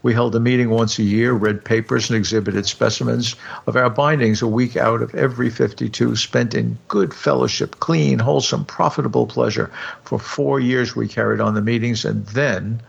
We 0.07 0.15
held 0.15 0.37
a 0.37 0.39
meeting 0.39 0.71
once 0.71 1.01
a 1.01 1.03
year, 1.03 1.33
read 1.33 1.65
papers, 1.65 2.09
and 2.09 2.17
exhibited 2.17 2.65
specimens 2.65 3.35
of 3.67 3.75
our 3.75 3.91
bindings 3.91 4.41
a 4.41 4.47
week 4.47 4.77
out 4.77 5.03
of 5.03 5.13
every 5.17 5.51
52, 5.51 6.15
spent 6.15 6.55
in 6.55 6.79
good 6.87 7.13
fellowship, 7.13 7.81
clean, 7.81 8.21
wholesome, 8.21 8.65
profitable 8.67 9.27
pleasure. 9.27 9.69
For 10.05 10.21
four 10.21 10.61
years 10.61 10.95
we 10.95 11.09
carried 11.09 11.41
on 11.41 11.55
the 11.55 11.61
meetings, 11.61 12.05
and 12.05 12.25
then 12.27 12.81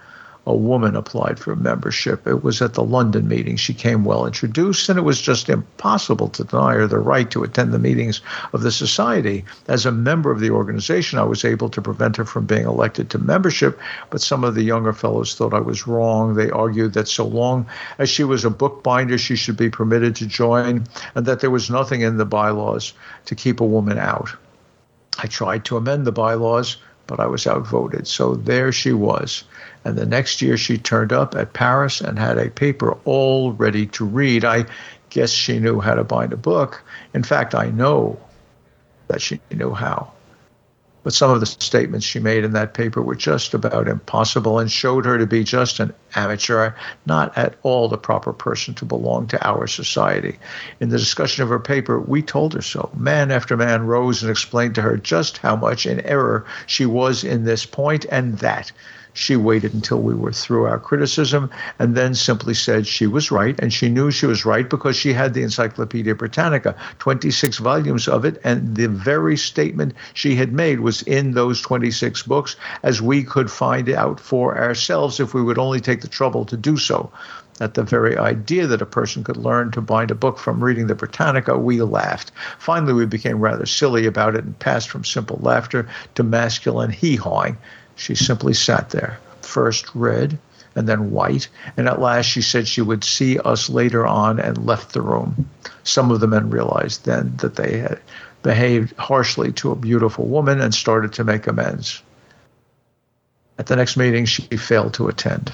a 0.48 0.56
woman 0.56 0.96
applied 0.96 1.38
for 1.38 1.58
membership. 1.58 2.26
It 2.26 2.42
was 2.42 2.62
at 2.62 2.74
the 2.74 2.84
London 2.84 3.28
meeting. 3.28 3.58
She 3.58 3.74
came 3.74 4.06
well 4.06 4.26
introduced, 4.26 4.88
and 4.88 4.98
it 4.98 5.02
was 5.02 5.22
just 5.22 5.50
impossible 5.50 6.30
to 6.30 6.46
deny 6.46 6.76
her 6.76 6.88
the 6.88 7.00
right 7.00 7.30
to 7.32 7.44
attend 7.44 7.74
the 7.74 7.80
meetings 7.80 8.22
of 8.54 8.62
the 8.62 8.72
society. 8.72 9.44
As 9.68 9.86
a 9.86 9.92
member 9.92 10.32
of 10.32 10.40
the 10.40 10.52
organization, 10.52 11.20
I 11.20 11.24
was 11.24 11.44
able 11.44 11.68
to 11.70 11.82
prevent 11.82 12.16
her 12.16 12.24
from 12.24 12.46
being 12.46 12.66
elected 12.66 13.10
to 13.10 13.20
membership, 13.20 13.78
but 14.10 14.22
some 14.22 14.46
of 14.46 14.56
the 14.56 14.64
younger 14.64 14.94
fellows 14.94 15.36
thought 15.36 15.54
I 15.54 15.60
was 15.60 15.86
wrong. 15.86 16.36
They 16.36 16.50
argued 16.50 16.94
that 16.94 17.10
so 17.10 17.28
long 17.28 17.66
as 18.00 18.10
she 18.10 18.24
was 18.24 18.46
a 18.46 18.50
bookbinder, 18.50 19.18
she 19.18 19.36
should 19.36 19.58
be 19.58 19.70
permitted 19.70 20.16
to 20.16 20.28
join, 20.28 20.88
and 21.14 21.26
that 21.26 21.42
there 21.42 21.52
was 21.52 21.70
nothing 21.70 22.02
in 22.02 22.16
the 22.16 22.26
bylaws 22.26 22.94
to 23.26 23.36
keep 23.36 23.60
a 23.60 23.66
woman 23.66 23.98
out. 23.98 24.30
I 25.20 25.28
tried 25.28 25.66
to 25.66 25.78
amend 25.78 26.06
the 26.06 26.12
bylaws, 26.14 26.78
but 27.08 27.20
I 27.20 27.26
was 27.26 27.48
outvoted. 27.48 28.08
So 28.08 28.36
there 28.36 28.72
she 28.72 28.94
was. 28.94 29.44
And 29.86 29.98
the 29.98 30.06
next 30.06 30.42
year 30.42 30.58
she 30.58 30.78
turned 30.78 31.14
up 31.14 31.36
at 31.36 31.54
Paris 31.54 32.02
and 32.02 32.20
had 32.20 32.38
a 32.38 32.50
paper 32.50 32.98
all 33.06 33.54
ready 33.54 33.88
to 33.88 34.06
read. 34.06 34.44
I 34.46 34.66
guess 35.10 35.32
she 35.32 35.60
knew 35.60 35.80
how 35.80 35.96
to 35.96 36.04
bind 36.04 36.34
a 36.34 36.38
book. 36.38 36.84
In 37.14 37.24
fact, 37.24 37.56
I 37.56 37.70
know 37.70 38.20
that 39.08 39.22
she 39.22 39.40
knew 39.52 39.74
how. 39.74 40.12
But 41.08 41.14
some 41.14 41.32
of 41.32 41.40
the 41.40 41.46
statements 41.46 42.06
she 42.06 42.20
made 42.20 42.44
in 42.44 42.52
that 42.52 42.74
paper 42.74 43.02
were 43.02 43.16
just 43.16 43.54
about 43.54 43.88
impossible 43.88 44.60
and 44.60 44.70
showed 44.70 45.06
her 45.06 45.18
to 45.18 45.26
be 45.26 45.42
just 45.42 45.80
an 45.80 45.94
amateur, 46.16 46.74
not 47.06 47.38
at 47.38 47.56
all 47.64 47.88
the 47.88 47.98
proper 47.98 48.34
person 48.34 48.74
to 48.74 48.84
belong 48.84 49.28
to 49.28 49.48
our 49.48 49.68
society. 49.68 50.38
In 50.82 50.90
the 50.90 50.98
discussion 50.98 51.44
of 51.44 51.50
her 51.50 51.60
paper, 51.60 51.98
we 51.98 52.22
told 52.22 52.54
her 52.56 52.62
so. 52.62 52.92
Man 52.94 53.32
after 53.32 53.56
man 53.56 53.88
rose 53.88 54.22
and 54.22 54.30
explained 54.30 54.76
to 54.76 54.82
her 54.82 54.98
just 54.98 55.38
how 55.38 55.56
much 55.56 55.86
in 55.86 56.02
error 56.02 56.44
she 56.66 56.86
was 56.86 57.24
in 57.24 57.46
this 57.46 57.66
point 57.66 58.06
and 58.12 58.40
that. 58.40 58.74
She 59.20 59.36
waited 59.36 59.74
until 59.74 60.00
we 60.00 60.14
were 60.14 60.32
through 60.32 60.66
our 60.66 60.78
criticism 60.78 61.50
and 61.80 61.96
then 61.96 62.14
simply 62.14 62.54
said 62.54 62.86
she 62.86 63.08
was 63.08 63.32
right, 63.32 63.60
and 63.60 63.74
she 63.74 63.90
knew 63.90 64.12
she 64.12 64.28
was 64.28 64.46
right 64.46 64.70
because 64.70 64.96
she 64.96 65.12
had 65.12 65.34
the 65.34 65.42
Encyclopedia 65.42 66.14
Britannica, 66.14 66.76
26 67.00 67.58
volumes 67.58 68.08
of 68.08 68.26
it, 68.26 68.40
and 68.44 68.76
the 68.76 68.88
very 68.88 69.36
statement 69.36 69.96
she 70.14 70.36
had 70.36 70.54
made 70.54 70.82
was 70.82 71.02
in 71.02 71.32
those 71.32 71.62
26 71.62 72.22
books, 72.24 72.56
as 72.84 73.02
we 73.02 73.24
could 73.24 73.50
find 73.50 73.90
out 73.90 74.20
for 74.20 74.56
ourselves 74.56 75.20
if 75.20 75.34
we 75.34 75.42
would 75.42 75.58
only 75.58 75.80
take 75.80 76.02
the 76.02 76.08
trouble 76.08 76.46
to 76.46 76.56
do 76.56 76.78
so. 76.78 77.12
At 77.60 77.74
the 77.74 77.82
very 77.82 78.16
idea 78.20 78.68
that 78.68 78.84
a 78.84 78.86
person 78.86 79.24
could 79.24 79.38
learn 79.38 79.72
to 79.72 79.82
bind 79.82 80.12
a 80.12 80.16
book 80.16 80.38
from 80.38 80.64
reading 80.64 80.86
the 80.86 80.94
Britannica, 80.94 81.58
we 81.58 81.82
laughed. 81.82 82.32
Finally, 82.60 82.94
we 82.94 83.08
became 83.08 83.40
rather 83.40 83.66
silly 83.66 84.06
about 84.06 84.36
it 84.36 84.44
and 84.44 84.60
passed 84.60 84.92
from 84.92 85.04
simple 85.04 85.40
laughter 85.42 85.90
to 86.14 86.22
masculine 86.22 86.92
hee 86.92 87.16
hawing. 87.16 87.58
She 87.98 88.16
simply 88.16 88.54
sat 88.54 88.92
there, 88.92 89.20
first 89.42 89.94
red 89.94 90.40
and 90.76 90.88
then 90.88 91.12
white, 91.12 91.50
and 91.76 91.88
at 91.88 92.00
last 92.00 92.28
she 92.28 92.44
said 92.44 92.68
she 92.68 92.82
would 92.82 93.04
see 93.04 93.40
us 93.40 93.70
later 93.70 94.06
on 94.06 94.40
and 94.40 94.66
left 94.66 94.94
the 94.94 95.02
room. 95.02 95.50
Some 95.84 96.12
of 96.12 96.20
the 96.20 96.28
men 96.28 96.52
realized 96.52 97.04
then 97.06 97.34
that 97.38 97.56
they 97.56 97.80
had 97.80 98.00
behaved 98.44 98.96
harshly 98.98 99.52
to 99.54 99.72
a 99.72 99.76
beautiful 99.76 100.28
woman 100.28 100.62
and 100.62 100.74
started 100.74 101.14
to 101.14 101.24
make 101.24 101.48
amends. 101.48 102.04
At 103.58 103.66
the 103.66 103.76
next 103.76 103.98
meeting, 103.98 104.26
she 104.26 104.44
failed 104.56 104.94
to 104.94 105.08
attend. 105.08 105.52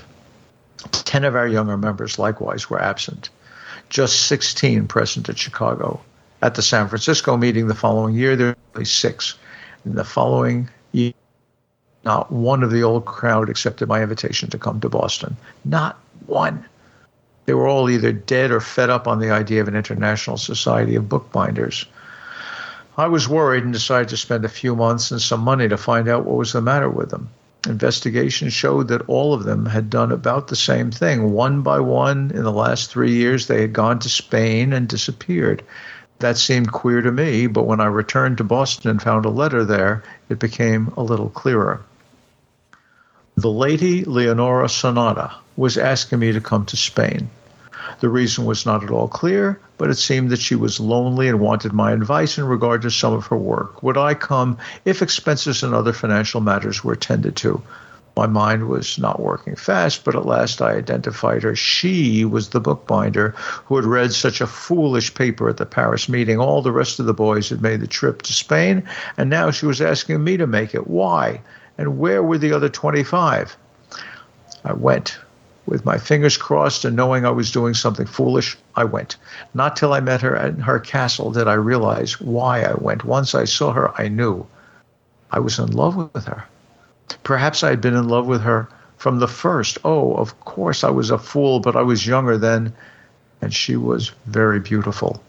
Ten 0.92 1.24
of 1.24 1.36
our 1.36 1.48
younger 1.48 1.78
members 1.78 2.20
likewise 2.20 2.70
were 2.70 2.82
absent, 2.82 3.30
just 3.88 4.24
16 4.28 4.88
present 4.88 5.30
at 5.30 5.38
Chicago. 5.38 6.02
At 6.42 6.56
the 6.56 6.62
San 6.62 6.90
Francisco 6.90 7.38
meeting 7.38 7.68
the 7.68 7.76
following 7.76 8.16
year, 8.16 8.36
there 8.36 8.48
were 8.48 8.58
only 8.76 8.86
six. 8.86 9.36
In 9.86 9.96
the 9.96 10.04
following 10.04 10.70
not 12.06 12.32
one 12.32 12.64
of 12.64 12.72
the 12.72 12.84
old 12.84 13.06
crowd 13.06 13.50
accepted 13.50 13.88
my 13.88 14.02
invitation 14.02 14.50
to 14.50 14.58
come 14.58 14.80
to 14.82 14.90
Boston. 14.90 15.38
Not 15.64 15.98
one. 16.26 16.66
They 17.46 17.54
were 17.54 17.68
all 17.68 17.90
either 17.90 18.12
dead 18.12 18.52
or 18.52 18.60
fed 18.60 18.90
up 18.90 19.08
on 19.08 19.20
the 19.20 19.32
idea 19.32 19.62
of 19.62 19.68
an 19.68 19.76
international 19.76 20.38
society 20.38 20.96
of 20.96 21.10
bookbinders. 21.10 21.86
I 22.98 23.08
was 23.08 23.28
worried 23.28 23.64
and 23.64 23.74
decided 23.74 24.10
to 24.10 24.18
spend 24.18 24.46
a 24.46 24.50
few 24.50 24.76
months 24.76 25.12
and 25.12 25.22
some 25.22 25.40
money 25.40 25.68
to 25.68 25.78
find 25.78 26.08
out 26.08 26.26
what 26.26 26.38
was 26.38 26.54
the 26.54 26.62
matter 26.62 26.90
with 26.90 27.10
them. 27.10 27.30
Investigation 27.66 28.50
showed 28.50 28.90
that 28.90 29.08
all 29.08 29.34
of 29.34 29.46
them 29.46 29.66
had 29.66 29.90
done 29.90 30.12
about 30.12 30.48
the 30.48 30.56
same 30.56 30.92
thing. 30.92 31.32
One 31.32 31.62
by 31.62 31.80
one, 31.80 32.32
in 32.34 32.44
the 32.44 32.52
last 32.52 32.92
three 32.92 33.14
years, 33.14 33.48
they 33.48 33.62
had 33.62 33.74
gone 33.74 34.00
to 34.00 34.10
Spain 34.10 34.74
and 34.74 34.88
disappeared. 34.88 35.64
That 36.20 36.38
seemed 36.38 36.72
queer 36.72 37.02
to 37.02 37.12
me, 37.12 37.48
but 37.48 37.66
when 37.66 37.80
I 37.80 37.86
returned 37.86 38.38
to 38.38 38.44
Boston 38.44 38.92
and 38.92 39.02
found 39.02 39.26
a 39.26 39.30
letter 39.30 39.64
there, 39.64 40.04
it 40.30 40.40
became 40.40 40.94
a 40.98 41.04
little 41.04 41.30
clearer. 41.30 41.82
The 43.36 43.50
Lady 43.50 44.06
Leonora 44.06 44.70
Sonata 44.70 45.32
was 45.58 45.76
asking 45.76 46.20
me 46.20 46.32
to 46.34 46.40
come 46.40 46.66
to 46.68 46.78
Spain. 46.78 47.32
The 48.00 48.08
reason 48.08 48.46
was 48.46 48.66
not 48.66 48.84
at 48.84 48.92
all 48.92 49.08
clear, 49.08 49.60
but 49.80 49.90
it 49.90 49.98
seemed 49.98 50.30
that 50.30 50.40
she 50.40 50.54
was 50.56 50.80
lonely 50.80 51.28
and 51.28 51.40
wanted 51.40 51.74
my 51.74 51.94
advice 51.94 52.38
in 52.38 52.46
regard 52.46 52.84
to 52.84 52.92
some 52.92 53.12
of 53.12 53.26
her 53.28 53.38
work. 53.38 53.82
Would 53.82 53.98
I 53.98 54.14
come 54.14 54.60
if 54.86 55.02
expenses 55.02 55.64
and 55.64 55.74
other 55.74 55.94
financial 55.94 56.42
matters 56.42 56.84
were 56.84 56.94
attended 56.94 57.36
to? 57.38 57.64
My 58.16 58.28
mind 58.28 58.70
was 58.70 59.00
not 59.00 59.20
working 59.20 59.56
fast, 59.56 60.06
but 60.06 60.16
at 60.16 60.28
last 60.28 60.62
I 60.62 60.74
identified 60.74 61.42
her. 61.42 61.56
She 61.56 62.26
was 62.26 62.50
the 62.50 62.60
bookbinder 62.60 63.34
who 63.66 63.78
had 63.78 63.86
read 63.86 64.14
such 64.14 64.42
a 64.42 64.48
foolish 64.48 65.16
paper 65.16 65.50
at 65.50 65.58
the 65.58 65.66
Paris 65.66 66.08
meeting. 66.08 66.38
All 66.38 66.62
the 66.62 66.72
rest 66.72 67.00
of 67.00 67.08
the 67.08 67.14
boys 67.16 67.50
had 67.50 67.64
made 67.64 67.82
the 67.82 67.88
trip 67.88 68.22
to 68.22 68.34
Spain, 68.34 68.84
and 69.18 69.32
now 69.32 69.50
she 69.50 69.66
was 69.66 69.82
asking 69.82 70.24
me 70.24 70.38
to 70.38 70.46
make 70.46 70.76
it. 70.76 70.86
Why? 70.86 71.42
And 71.78 71.98
where 71.98 72.22
were 72.22 72.38
the 72.38 72.54
other 72.54 72.70
25? 72.70 73.58
I 74.66 74.74
went. 74.74 75.18
With 75.66 75.86
my 75.86 75.98
fingers 75.98 76.36
crossed 76.36 76.84
and 76.84 76.96
knowing 76.96 77.26
I 77.26 77.32
was 77.32 77.52
doing 77.52 77.74
something 77.74 78.06
foolish, 78.06 78.58
I 78.76 78.84
went. 78.84 79.16
Not 79.54 79.78
till 79.78 79.94
I 79.94 80.02
met 80.02 80.22
her 80.22 80.36
at 80.36 80.60
her 80.60 80.80
castle 80.80 81.32
did 81.32 81.48
I 81.48 81.54
realize 81.54 82.20
why 82.20 82.64
I 82.64 82.74
went. 82.74 83.06
Once 83.06 83.34
I 83.34 83.46
saw 83.46 83.72
her, 83.72 83.90
I 84.00 84.10
knew. 84.10 84.46
I 85.32 85.40
was 85.40 85.60
in 85.60 85.72
love 85.72 85.96
with 85.96 86.26
her. 86.26 86.44
Perhaps 87.24 87.64
I 87.64 87.70
had 87.70 87.82
been 87.82 87.96
in 87.96 88.10
love 88.10 88.28
with 88.28 88.42
her 88.42 88.68
from 88.98 89.20
the 89.20 89.28
first. 89.28 89.78
Oh, 89.84 90.14
of 90.16 90.40
course 90.42 90.84
I 90.84 90.90
was 90.90 91.10
a 91.12 91.18
fool, 91.18 91.60
but 91.60 91.76
I 91.76 91.82
was 91.82 92.06
younger 92.06 92.38
then, 92.38 92.74
and 93.42 93.54
she 93.54 93.76
was 93.76 94.12
very 94.26 94.60
beautiful. 94.60 95.24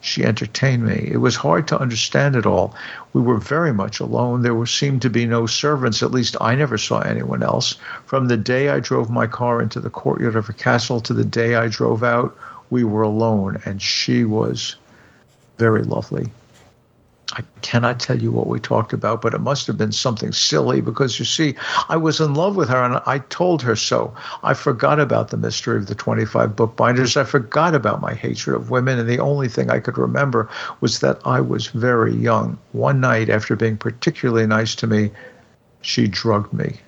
She 0.00 0.24
entertained 0.24 0.84
me. 0.84 1.08
It 1.12 1.18
was 1.18 1.36
hard 1.36 1.68
to 1.68 1.78
understand 1.78 2.34
it 2.34 2.46
all. 2.46 2.74
We 3.12 3.20
were 3.20 3.38
very 3.38 3.72
much 3.72 4.00
alone. 4.00 4.42
There 4.42 4.64
seemed 4.66 5.02
to 5.02 5.10
be 5.10 5.26
no 5.26 5.46
servants. 5.46 6.02
At 6.02 6.10
least 6.10 6.36
I 6.40 6.54
never 6.54 6.78
saw 6.78 7.00
anyone 7.00 7.42
else. 7.42 7.76
From 8.06 8.28
the 8.28 8.36
day 8.36 8.70
I 8.70 8.80
drove 8.80 9.10
my 9.10 9.26
car 9.26 9.60
into 9.60 9.78
the 9.78 9.90
courtyard 9.90 10.36
of 10.36 10.46
her 10.46 10.52
castle 10.52 11.00
to 11.00 11.12
the 11.12 11.24
day 11.24 11.54
I 11.54 11.68
drove 11.68 12.02
out, 12.02 12.36
we 12.70 12.84
were 12.84 13.02
alone, 13.02 13.60
and 13.64 13.82
she 13.82 14.24
was 14.24 14.76
very 15.58 15.82
lovely. 15.82 16.32
I 17.32 17.42
cannot 17.62 18.00
tell 18.00 18.20
you 18.20 18.32
what 18.32 18.48
we 18.48 18.58
talked 18.58 18.92
about, 18.92 19.22
but 19.22 19.34
it 19.34 19.40
must 19.40 19.66
have 19.68 19.78
been 19.78 19.92
something 19.92 20.32
silly 20.32 20.80
because 20.80 21.18
you 21.18 21.24
see, 21.24 21.54
I 21.88 21.96
was 21.96 22.20
in 22.20 22.34
love 22.34 22.56
with 22.56 22.68
her 22.68 22.82
and 22.82 23.00
I 23.06 23.18
told 23.28 23.62
her 23.62 23.76
so. 23.76 24.14
I 24.42 24.54
forgot 24.54 24.98
about 24.98 25.28
the 25.28 25.36
mystery 25.36 25.76
of 25.76 25.86
the 25.86 25.94
25 25.94 26.56
bookbinders. 26.56 27.16
I 27.16 27.24
forgot 27.24 27.74
about 27.74 28.00
my 28.00 28.14
hatred 28.14 28.56
of 28.56 28.70
women, 28.70 28.98
and 28.98 29.08
the 29.08 29.20
only 29.20 29.48
thing 29.48 29.70
I 29.70 29.80
could 29.80 29.98
remember 29.98 30.48
was 30.80 31.00
that 31.00 31.20
I 31.24 31.40
was 31.40 31.68
very 31.68 32.14
young. 32.14 32.58
One 32.72 33.00
night, 33.00 33.30
after 33.30 33.54
being 33.54 33.76
particularly 33.76 34.46
nice 34.46 34.74
to 34.76 34.86
me, 34.86 35.10
she 35.82 36.08
drugged 36.08 36.52
me. 36.52 36.80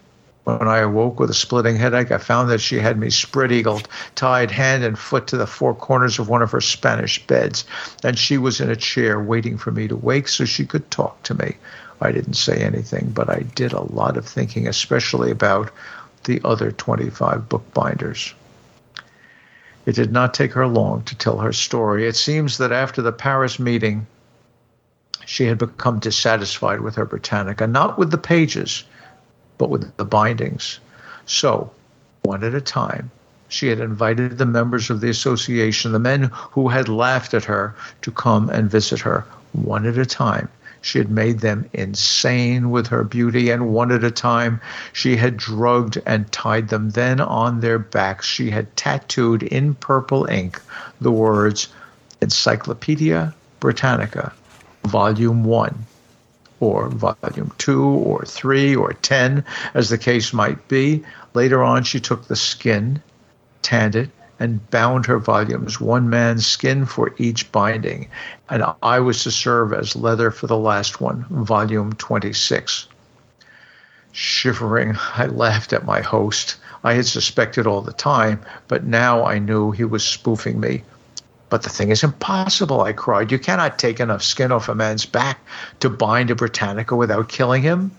When 0.44 0.66
I 0.66 0.78
awoke 0.78 1.20
with 1.20 1.30
a 1.30 1.34
splitting 1.34 1.76
headache, 1.76 2.10
I 2.10 2.18
found 2.18 2.50
that 2.50 2.60
she 2.60 2.80
had 2.80 2.98
me 2.98 3.10
spread 3.10 3.52
eagled, 3.52 3.86
tied 4.16 4.50
hand 4.50 4.82
and 4.82 4.98
foot 4.98 5.28
to 5.28 5.36
the 5.36 5.46
four 5.46 5.72
corners 5.72 6.18
of 6.18 6.28
one 6.28 6.42
of 6.42 6.50
her 6.50 6.60
Spanish 6.60 7.24
beds, 7.26 7.64
and 8.02 8.18
she 8.18 8.38
was 8.38 8.60
in 8.60 8.68
a 8.68 8.74
chair 8.74 9.20
waiting 9.20 9.56
for 9.56 9.70
me 9.70 9.86
to 9.86 9.94
wake 9.94 10.26
so 10.26 10.44
she 10.44 10.66
could 10.66 10.90
talk 10.90 11.22
to 11.22 11.34
me. 11.34 11.56
I 12.00 12.10
didn't 12.10 12.34
say 12.34 12.56
anything, 12.56 13.12
but 13.14 13.30
I 13.30 13.44
did 13.54 13.72
a 13.72 13.92
lot 13.94 14.16
of 14.16 14.26
thinking, 14.26 14.66
especially 14.66 15.30
about 15.30 15.70
the 16.24 16.40
other 16.44 16.72
25 16.72 17.48
bookbinders. 17.48 18.34
It 19.86 19.94
did 19.94 20.10
not 20.10 20.34
take 20.34 20.52
her 20.54 20.66
long 20.66 21.02
to 21.04 21.14
tell 21.14 21.38
her 21.38 21.52
story. 21.52 22.08
It 22.08 22.16
seems 22.16 22.58
that 22.58 22.72
after 22.72 23.00
the 23.00 23.12
Paris 23.12 23.60
meeting, 23.60 24.08
she 25.24 25.46
had 25.46 25.58
become 25.58 26.00
dissatisfied 26.00 26.80
with 26.80 26.96
her 26.96 27.06
Britannica, 27.06 27.68
not 27.68 27.96
with 27.96 28.10
the 28.10 28.18
pages 28.18 28.82
but 29.62 29.70
with 29.70 29.96
the 29.96 30.04
bindings. 30.04 30.80
So, 31.24 31.70
one 32.22 32.42
at 32.42 32.52
a 32.52 32.60
time, 32.60 33.12
she 33.46 33.68
had 33.68 33.78
invited 33.78 34.36
the 34.36 34.44
members 34.44 34.90
of 34.90 35.00
the 35.00 35.08
association, 35.08 35.92
the 35.92 36.00
men 36.00 36.32
who 36.32 36.66
had 36.66 36.88
laughed 36.88 37.32
at 37.32 37.44
her, 37.44 37.76
to 38.00 38.10
come 38.10 38.50
and 38.50 38.68
visit 38.68 38.98
her 38.98 39.24
one 39.52 39.86
at 39.86 39.96
a 39.96 40.04
time. 40.04 40.48
She 40.80 40.98
had 40.98 41.12
made 41.12 41.38
them 41.38 41.70
insane 41.72 42.72
with 42.72 42.88
her 42.88 43.04
beauty, 43.04 43.50
and 43.50 43.72
one 43.72 43.92
at 43.92 44.02
a 44.02 44.10
time 44.10 44.60
she 44.92 45.16
had 45.16 45.36
drugged 45.36 46.02
and 46.04 46.32
tied 46.32 46.66
them. 46.66 46.90
Then 46.90 47.20
on 47.20 47.60
their 47.60 47.78
backs 47.78 48.26
she 48.26 48.50
had 48.50 48.76
tattooed 48.76 49.44
in 49.44 49.76
purple 49.76 50.24
ink 50.24 50.60
the 51.00 51.12
words 51.12 51.68
Encyclopedia 52.20 53.32
Britannica, 53.60 54.32
Volume 54.82 55.44
1, 55.44 55.86
or 56.62 56.88
volume 56.88 57.50
two 57.58 57.82
or 57.84 58.24
three 58.24 58.76
or 58.76 58.92
ten, 58.92 59.44
as 59.74 59.88
the 59.88 59.98
case 59.98 60.32
might 60.32 60.68
be. 60.68 61.02
Later 61.34 61.60
on, 61.64 61.82
she 61.82 61.98
took 61.98 62.28
the 62.28 62.36
skin, 62.36 63.02
tanned 63.62 63.96
it, 63.96 64.10
and 64.38 64.70
bound 64.70 65.04
her 65.06 65.18
volumes, 65.18 65.80
one 65.80 66.08
man's 66.08 66.46
skin 66.46 66.86
for 66.86 67.12
each 67.18 67.50
binding. 67.50 68.08
And 68.48 68.64
I 68.80 69.00
was 69.00 69.24
to 69.24 69.32
serve 69.32 69.72
as 69.72 69.96
leather 69.96 70.30
for 70.30 70.46
the 70.46 70.56
last 70.56 71.00
one, 71.00 71.24
volume 71.30 71.94
26. 71.94 72.86
Shivering, 74.12 74.96
I 75.16 75.26
laughed 75.26 75.72
at 75.72 75.84
my 75.84 76.00
host. 76.00 76.58
I 76.84 76.94
had 76.94 77.06
suspected 77.06 77.66
all 77.66 77.80
the 77.82 77.92
time, 77.92 78.40
but 78.68 78.84
now 78.84 79.24
I 79.24 79.40
knew 79.40 79.72
he 79.72 79.84
was 79.84 80.04
spoofing 80.04 80.60
me. 80.60 80.84
But 81.52 81.64
the 81.64 81.68
thing 81.68 81.90
is 81.90 82.02
impossible, 82.02 82.80
I 82.80 82.94
cried. 82.94 83.30
You 83.30 83.38
cannot 83.38 83.78
take 83.78 84.00
enough 84.00 84.22
skin 84.22 84.52
off 84.52 84.70
a 84.70 84.74
man's 84.74 85.04
back 85.04 85.38
to 85.80 85.90
bind 85.90 86.30
a 86.30 86.34
Britannica 86.34 86.96
without 86.96 87.28
killing 87.28 87.60
him. 87.60 87.90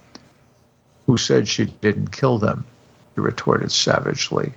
Who 1.05 1.17
said 1.17 1.47
she 1.47 1.65
didn't 1.65 2.11
kill 2.11 2.39
them? 2.39 2.65
He 3.13 3.21
retorted 3.21 3.71
savagely. 3.71 4.53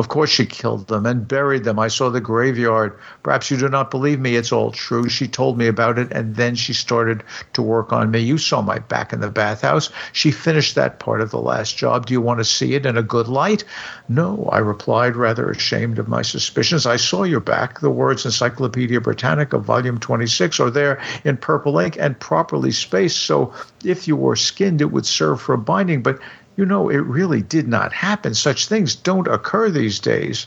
Of 0.00 0.08
course, 0.08 0.30
she 0.30 0.46
killed 0.46 0.88
them 0.88 1.04
and 1.04 1.28
buried 1.28 1.64
them. 1.64 1.78
I 1.78 1.88
saw 1.88 2.08
the 2.08 2.22
graveyard. 2.22 2.98
Perhaps 3.22 3.50
you 3.50 3.58
do 3.58 3.68
not 3.68 3.90
believe 3.90 4.18
me. 4.18 4.34
It's 4.34 4.50
all 4.50 4.70
true. 4.70 5.10
She 5.10 5.28
told 5.28 5.58
me 5.58 5.66
about 5.66 5.98
it, 5.98 6.10
and 6.10 6.36
then 6.36 6.54
she 6.54 6.72
started 6.72 7.22
to 7.52 7.60
work 7.60 7.92
on 7.92 8.10
me. 8.10 8.20
You 8.20 8.38
saw 8.38 8.62
my 8.62 8.78
back 8.78 9.12
in 9.12 9.20
the 9.20 9.28
bathhouse. 9.28 9.90
She 10.14 10.30
finished 10.30 10.74
that 10.74 11.00
part 11.00 11.20
of 11.20 11.30
the 11.30 11.38
last 11.38 11.76
job. 11.76 12.06
Do 12.06 12.14
you 12.14 12.22
want 12.22 12.40
to 12.40 12.46
see 12.46 12.72
it 12.72 12.86
in 12.86 12.96
a 12.96 13.02
good 13.02 13.28
light? 13.28 13.64
No, 14.08 14.48
I 14.50 14.60
replied, 14.60 15.16
rather 15.16 15.50
ashamed 15.50 15.98
of 15.98 16.08
my 16.08 16.22
suspicions. 16.22 16.86
I 16.86 16.96
saw 16.96 17.24
your 17.24 17.40
back. 17.40 17.80
The 17.80 17.90
words 17.90 18.24
Encyclopedia 18.24 19.02
Britannica, 19.02 19.58
volume 19.58 20.00
26, 20.00 20.60
are 20.60 20.70
there 20.70 20.98
in 21.24 21.36
purple 21.36 21.78
ink 21.78 21.98
and 22.00 22.18
properly 22.18 22.72
spaced, 22.72 23.18
so 23.18 23.52
if 23.84 24.08
you 24.08 24.16
were 24.16 24.36
skinned, 24.36 24.80
it 24.80 24.92
would 24.92 25.04
serve 25.04 25.42
for 25.42 25.52
a 25.52 25.58
binding. 25.58 26.02
But 26.02 26.20
you 26.56 26.66
know, 26.66 26.88
it 26.88 26.98
really 26.98 27.42
did 27.42 27.68
not 27.68 27.92
happen. 27.92 28.34
Such 28.34 28.66
things 28.66 28.94
don't 28.94 29.28
occur 29.28 29.70
these 29.70 29.98
days. 30.00 30.46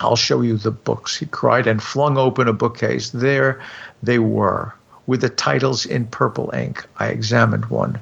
I'll 0.00 0.16
show 0.16 0.40
you 0.40 0.56
the 0.56 0.72
books, 0.72 1.16
he 1.16 1.26
cried, 1.26 1.66
and 1.66 1.82
flung 1.82 2.18
open 2.18 2.48
a 2.48 2.52
bookcase. 2.52 3.10
There 3.10 3.60
they 4.02 4.18
were, 4.18 4.74
with 5.06 5.20
the 5.20 5.28
titles 5.28 5.86
in 5.86 6.06
purple 6.06 6.50
ink. 6.52 6.84
I 6.98 7.08
examined 7.08 7.66
one. 7.66 8.00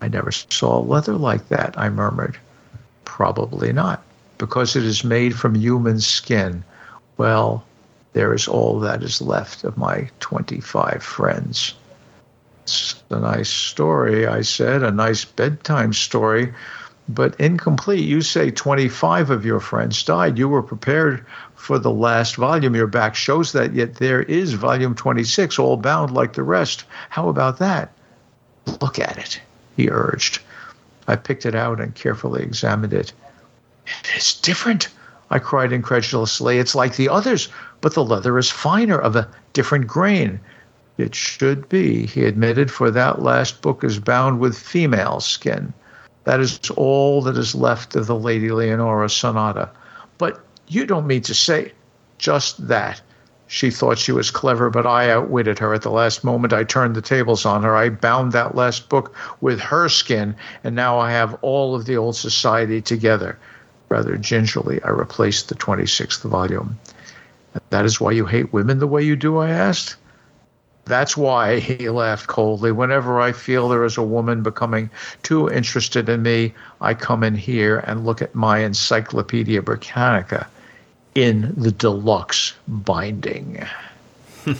I 0.00 0.08
never 0.08 0.30
saw 0.30 0.78
leather 0.78 1.14
like 1.14 1.48
that, 1.48 1.76
I 1.76 1.88
murmured. 1.88 2.38
Probably 3.04 3.72
not, 3.72 4.02
because 4.38 4.76
it 4.76 4.84
is 4.84 5.02
made 5.02 5.34
from 5.34 5.56
human 5.56 5.98
skin. 5.98 6.62
Well, 7.16 7.64
there 8.12 8.32
is 8.32 8.46
all 8.46 8.78
that 8.80 9.02
is 9.02 9.20
left 9.20 9.64
of 9.64 9.76
my 9.76 10.08
25 10.20 11.02
friends. 11.02 11.74
It's 12.68 13.02
a 13.08 13.18
nice 13.18 13.48
story, 13.48 14.26
I 14.26 14.42
said, 14.42 14.82
a 14.82 14.90
nice 14.90 15.24
bedtime 15.24 15.94
story, 15.94 16.52
but 17.08 17.34
incomplete. 17.40 18.04
You 18.04 18.20
say 18.20 18.50
25 18.50 19.30
of 19.30 19.46
your 19.46 19.58
friends 19.58 20.02
died. 20.02 20.36
You 20.36 20.50
were 20.50 20.62
prepared 20.62 21.24
for 21.54 21.78
the 21.78 21.90
last 21.90 22.36
volume. 22.36 22.74
Your 22.74 22.86
back 22.86 23.14
shows 23.14 23.52
that, 23.52 23.72
yet 23.72 23.94
there 23.94 24.20
is 24.20 24.52
volume 24.52 24.94
26, 24.94 25.58
all 25.58 25.78
bound 25.78 26.12
like 26.12 26.34
the 26.34 26.42
rest. 26.42 26.84
How 27.08 27.30
about 27.30 27.58
that? 27.58 27.90
Look 28.82 28.98
at 28.98 29.16
it, 29.16 29.40
he 29.74 29.88
urged. 29.88 30.40
I 31.06 31.16
picked 31.16 31.46
it 31.46 31.54
out 31.54 31.80
and 31.80 31.94
carefully 31.94 32.42
examined 32.42 32.92
it. 32.92 33.14
It 33.86 34.10
is 34.14 34.34
different, 34.34 34.88
I 35.30 35.38
cried 35.38 35.72
incredulously. 35.72 36.58
It's 36.58 36.74
like 36.74 36.96
the 36.96 37.08
others, 37.08 37.48
but 37.80 37.94
the 37.94 38.04
leather 38.04 38.36
is 38.36 38.50
finer, 38.50 38.98
of 38.98 39.16
a 39.16 39.26
different 39.54 39.86
grain. 39.86 40.38
It 40.98 41.14
should 41.14 41.68
be, 41.68 42.06
he 42.06 42.24
admitted, 42.24 42.72
for 42.72 42.90
that 42.90 43.22
last 43.22 43.62
book 43.62 43.84
is 43.84 44.00
bound 44.00 44.40
with 44.40 44.58
female 44.58 45.20
skin. 45.20 45.72
That 46.24 46.40
is 46.40 46.58
all 46.76 47.22
that 47.22 47.38
is 47.38 47.54
left 47.54 47.94
of 47.94 48.08
the 48.08 48.16
Lady 48.16 48.50
Leonora 48.50 49.08
sonata. 49.08 49.70
But 50.18 50.44
you 50.66 50.84
don't 50.84 51.06
mean 51.06 51.22
to 51.22 51.34
say 51.34 51.72
just 52.18 52.66
that. 52.66 53.00
She 53.46 53.70
thought 53.70 53.96
she 53.96 54.12
was 54.12 54.30
clever, 54.30 54.68
but 54.70 54.86
I 54.86 55.08
outwitted 55.10 55.58
her. 55.60 55.72
At 55.72 55.82
the 55.82 55.90
last 55.90 56.24
moment, 56.24 56.52
I 56.52 56.64
turned 56.64 56.96
the 56.96 57.00
tables 57.00 57.46
on 57.46 57.62
her. 57.62 57.76
I 57.76 57.88
bound 57.88 58.32
that 58.32 58.56
last 58.56 58.88
book 58.88 59.14
with 59.40 59.60
her 59.60 59.88
skin, 59.88 60.34
and 60.64 60.74
now 60.74 60.98
I 60.98 61.12
have 61.12 61.38
all 61.42 61.74
of 61.74 61.86
the 61.86 61.96
old 61.96 62.16
society 62.16 62.82
together. 62.82 63.38
Rather 63.88 64.16
gingerly, 64.16 64.82
I 64.82 64.90
replaced 64.90 65.48
the 65.48 65.54
26th 65.54 66.28
volume. 66.28 66.78
That 67.70 67.86
is 67.86 68.00
why 68.00 68.10
you 68.10 68.26
hate 68.26 68.52
women 68.52 68.80
the 68.80 68.86
way 68.86 69.02
you 69.02 69.16
do, 69.16 69.38
I 69.38 69.48
asked. 69.48 69.96
That's 70.88 71.16
why 71.16 71.60
he 71.60 71.90
laughed 71.90 72.26
coldly. 72.26 72.72
Whenever 72.72 73.20
I 73.20 73.32
feel 73.32 73.68
there 73.68 73.84
is 73.84 73.96
a 73.96 74.02
woman 74.02 74.42
becoming 74.42 74.90
too 75.22 75.48
interested 75.48 76.08
in 76.08 76.22
me, 76.22 76.54
I 76.80 76.94
come 76.94 77.22
in 77.22 77.34
here 77.34 77.78
and 77.78 78.04
look 78.04 78.22
at 78.22 78.34
my 78.34 78.60
Encyclopedia 78.60 79.62
Britannica 79.62 80.48
in 81.14 81.54
the 81.56 81.70
deluxe 81.70 82.54
binding. 82.66 83.64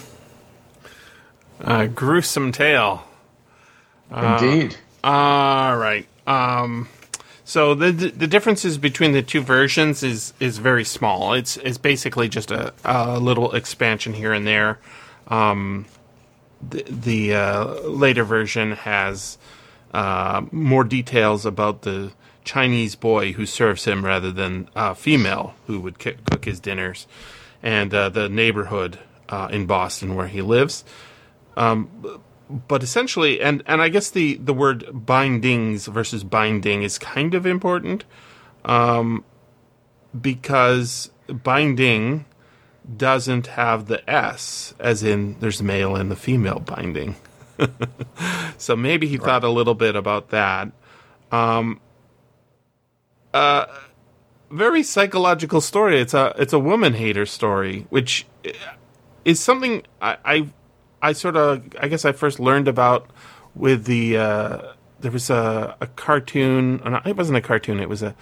uh, 1.61 1.87
gruesome 1.87 2.53
tale. 2.53 3.05
Indeed. 4.11 4.77
Uh, 5.03 5.07
all 5.07 5.77
right. 5.77 6.07
Um, 6.27 6.89
so 7.45 7.75
the 7.75 7.91
the 7.93 8.27
differences 8.27 8.77
between 8.77 9.13
the 9.13 9.23
two 9.23 9.41
versions 9.41 10.03
is 10.03 10.35
is 10.41 10.59
very 10.59 10.85
small. 10.85 11.33
It's 11.33 11.57
it's 11.59 11.79
basically 11.79 12.29
just 12.29 12.51
a, 12.51 12.75
a 12.85 13.19
little 13.19 13.55
expansion 13.55 14.13
here 14.13 14.33
and 14.33 14.47
there. 14.47 14.79
Um, 15.29 15.87
the, 16.67 16.85
the 16.89 17.35
uh, 17.35 17.65
later 17.83 18.25
version 18.25 18.73
has 18.73 19.39
uh, 19.93 20.43
more 20.51 20.85
details 20.85 21.47
about 21.47 21.83
the 21.83 22.13
Chinese 22.45 22.95
boy 22.95 23.33
who 23.33 23.47
serves 23.47 23.85
him 23.85 24.05
rather 24.05 24.33
than 24.33 24.69
a 24.75 24.95
female 24.95 25.55
who 25.67 25.81
would 25.81 26.01
c- 26.01 26.17
cook 26.31 26.45
his 26.45 26.61
dinners, 26.61 27.07
and 27.63 27.93
uh, 27.93 28.09
the 28.09 28.29
neighborhood 28.29 28.99
uh, 29.29 29.49
in 29.51 29.67
Boston 29.67 30.15
where 30.15 30.29
he 30.29 30.41
lives. 30.41 30.85
Um, 31.57 32.21
but 32.49 32.83
essentially, 32.83 33.41
and, 33.41 33.63
and 33.67 33.83
I 33.83 33.89
guess 33.91 34.11
the, 34.11 34.37
the 34.37 34.55
word 34.55 34.87
bindings 34.93 35.87
versus 35.87 36.25
binding 36.25 36.83
is 36.83 36.99
kind 36.99 37.35
of 37.35 37.45
important 37.45 38.05
um, 38.65 39.25
because 40.19 41.11
binding 41.29 42.25
doesn't 42.97 43.49
have 43.49 43.87
the 43.87 44.09
S, 44.09 44.75
as 44.79 45.03
in 45.03 45.39
there's 45.41 45.63
male 45.63 45.97
and 45.97 46.11
the 46.11 46.17
female 46.17 46.61
binding. 46.61 47.17
so 48.59 48.77
maybe 48.77 49.07
he 49.07 49.17
right. 49.17 49.25
thought 49.25 49.45
a 49.45 49.51
little 49.51 49.75
bit 49.75 49.97
about 49.97 50.31
that. 50.31 50.71
Um, 51.31 51.81
uh, 53.35 53.67
very 54.51 54.83
psychological 54.83 55.61
story. 55.61 56.01
It's 56.01 56.15
a 56.15 56.35
it's 56.39 56.53
a 56.53 56.59
woman 56.59 56.95
hater 56.95 57.27
story, 57.27 57.87
which 57.91 58.27
is 59.25 59.41
something 59.41 59.83
I 60.01 60.17
I, 60.25 60.49
I 61.03 61.13
sort 61.13 61.37
of 61.37 61.63
I 61.81 61.89
guess 61.89 62.05
I 62.05 62.13
first 62.13 62.41
learned 62.41 62.69
about 62.69 63.11
with 63.55 63.85
the 63.85 64.17
uh, 64.17 64.73
there 65.01 65.11
was 65.11 65.31
a, 65.31 65.77
a 65.81 65.87
cartoon. 65.87 66.81
It 67.05 67.17
wasn't 67.17 67.39
a 67.39 67.43
cartoon. 67.43 67.81
It 67.81 67.89
was 67.89 68.03
a 68.03 68.15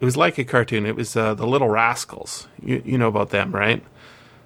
it 0.00 0.04
was 0.04 0.16
like 0.16 0.38
a 0.38 0.44
cartoon. 0.44 0.86
It 0.86 0.96
was 0.96 1.16
uh, 1.16 1.34
the 1.34 1.46
Little 1.46 1.68
Rascals. 1.68 2.48
You 2.62 2.82
you 2.84 2.98
know 2.98 3.08
about 3.08 3.30
them, 3.30 3.52
right? 3.54 3.84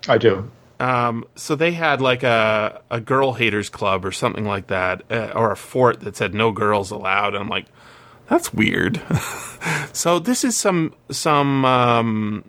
I 0.08 0.18
do. 0.18 0.50
Um, 0.80 1.24
so 1.36 1.54
they 1.54 1.72
had 1.72 2.00
like 2.00 2.24
a, 2.24 2.82
a 2.90 3.00
girl 3.00 3.34
haters 3.34 3.68
club 3.68 4.04
or 4.04 4.10
something 4.10 4.44
like 4.44 4.66
that, 4.66 5.02
uh, 5.10 5.30
or 5.34 5.52
a 5.52 5.56
fort 5.56 6.00
that 6.00 6.16
said 6.16 6.34
no 6.34 6.50
girls 6.50 6.90
allowed. 6.90 7.34
And 7.34 7.44
I'm 7.44 7.48
like, 7.48 7.66
that's 8.28 8.52
weird. 8.52 9.00
so 9.92 10.18
this 10.18 10.42
is 10.42 10.56
some 10.56 10.94
some 11.10 11.64
um, 11.64 12.44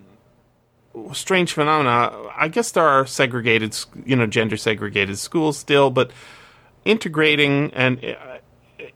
strange 1.12 1.52
phenomena. 1.52 2.12
I 2.36 2.48
guess 2.48 2.72
there 2.72 2.86
are 2.86 3.06
segregated, 3.06 3.76
you 4.04 4.16
know, 4.16 4.26
gender 4.26 4.56
segregated 4.56 5.18
schools 5.18 5.56
still, 5.56 5.90
but 5.90 6.10
integrating 6.84 7.72
and 7.74 8.04
uh, 8.04 8.38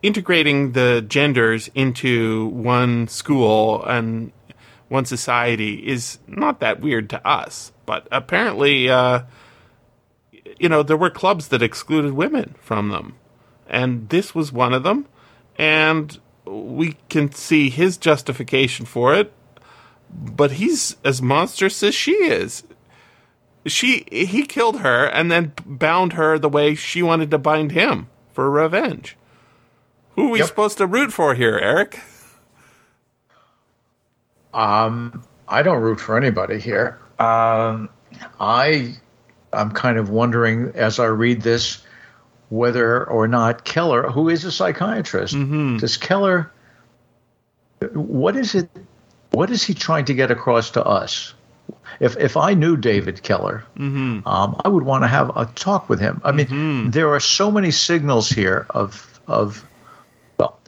integrating 0.03 0.73
the 0.73 1.05
genders 1.07 1.71
into 1.75 2.47
one 2.49 3.09
school 3.09 3.85
and 3.85 4.33
one 4.89 5.05
society 5.05 5.87
is 5.87 6.19
not 6.27 6.61
that 6.61 6.81
weird 6.81 7.11
to 7.11 7.27
us. 7.27 7.73
But 7.89 8.07
apparently, 8.13 8.91
uh, 8.91 9.23
you 10.61 10.69
know, 10.69 10.83
there 10.83 10.95
were 10.95 11.09
clubs 11.09 11.49
that 11.49 11.63
excluded 11.63 12.13
women 12.13 12.55
from 12.61 12.91
them. 12.91 13.15
And 13.67 14.11
this 14.11 14.35
was 14.35 14.53
one 14.53 14.75
of 14.75 14.83
them. 14.83 15.07
And 15.57 16.21
we 16.45 16.99
can 17.09 17.33
see 17.33 17.71
his 17.71 17.97
justification 17.97 18.85
for 18.85 19.15
it. 19.15 19.33
But 20.11 20.53
he's 20.53 20.99
as 21.03 21.23
monstrous 21.23 21.83
as 21.83 21.95
she 21.95 22.13
is. 22.13 22.63
She 23.65 24.05
he 24.13 24.45
killed 24.45 24.81
her 24.81 25.07
and 25.07 25.33
then 25.33 25.55
bound 25.65 26.13
her 26.13 26.39
the 26.39 26.51
way 26.51 26.75
she 26.75 27.03
wanted 27.03 27.31
to 27.31 27.39
bind 27.39 27.73
him 27.73 28.09
for 28.35 28.51
revenge. 28.51 29.17
Who 30.15 30.27
are 30.27 30.33
we 30.33 30.39
yep. 30.41 30.49
supposed 30.49 30.77
to 30.77 30.87
root 30.87 31.11
for 31.11 31.35
here, 31.35 31.57
Eric? 31.57 32.01
Um, 34.53 35.25
I 35.49 35.63
don't 35.63 35.81
root 35.81 36.01
for 36.01 36.19
anybody 36.19 36.59
here. 36.61 36.99
Um, 37.19 37.89
I 38.41 38.97
I'm 39.53 39.73
kind 39.73 39.99
of 39.99 40.11
wondering 40.11 40.73
as 40.75 40.99
I 40.99 41.07
read 41.07 41.43
this 41.43 41.83
whether 42.51 43.05
or 43.05 43.29
not 43.29 43.65
Keller, 43.65 44.09
who 44.11 44.29
is 44.29 44.45
a 44.45 44.53
psychiatrist, 44.53 45.35
mm-hmm. 45.35 45.79
does 45.79 45.97
Keller 45.97 46.51
what 47.93 48.37
is 48.37 48.55
it 48.55 48.69
what 49.31 49.51
is 49.51 49.63
he 49.63 49.75
trying 49.75 50.05
to 50.07 50.15
get 50.15 50.31
across 50.31 50.71
to 50.71 50.85
us? 50.85 51.35
If 52.01 52.17
if 52.17 52.37
I 52.37 52.55
knew 52.55 52.77
David 52.77 53.23
Keller, 53.23 53.65
mm-hmm. 53.77 54.27
um, 54.27 54.61
I 54.65 54.69
would 54.69 54.85
want 54.85 55.05
to 55.05 55.09
have 55.09 55.37
a 55.37 55.47
talk 55.47 55.89
with 55.89 56.01
him. 56.01 56.21
I 56.25 56.33
mean, 56.33 56.47
mm-hmm. 56.47 56.91
there 56.91 57.13
are 57.15 57.21
so 57.21 57.51
many 57.51 57.71
signals 57.71 58.29
here 58.31 58.67
of 58.71 59.21
of 59.27 59.65
well, 60.39 60.59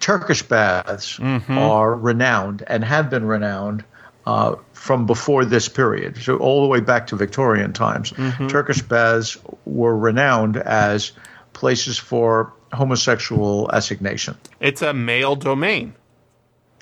Turkish 0.00 0.42
baths 0.42 1.18
mm-hmm. 1.18 1.58
are 1.58 1.94
renowned 1.94 2.64
and 2.66 2.84
have 2.84 3.10
been 3.10 3.26
renowned 3.26 3.84
uh, 4.26 4.56
from 4.78 5.06
before 5.06 5.44
this 5.44 5.68
period, 5.68 6.16
so 6.16 6.36
all 6.38 6.62
the 6.62 6.68
way 6.68 6.80
back 6.80 7.08
to 7.08 7.16
Victorian 7.16 7.72
times. 7.72 8.12
Mm-hmm. 8.12 8.46
Turkish 8.46 8.80
baths 8.80 9.36
were 9.66 9.96
renowned 9.96 10.56
as 10.56 11.12
places 11.52 11.98
for 11.98 12.52
homosexual 12.72 13.68
assignation. 13.72 14.36
It's 14.60 14.80
a 14.80 14.92
male 14.92 15.34
domain. 15.34 15.94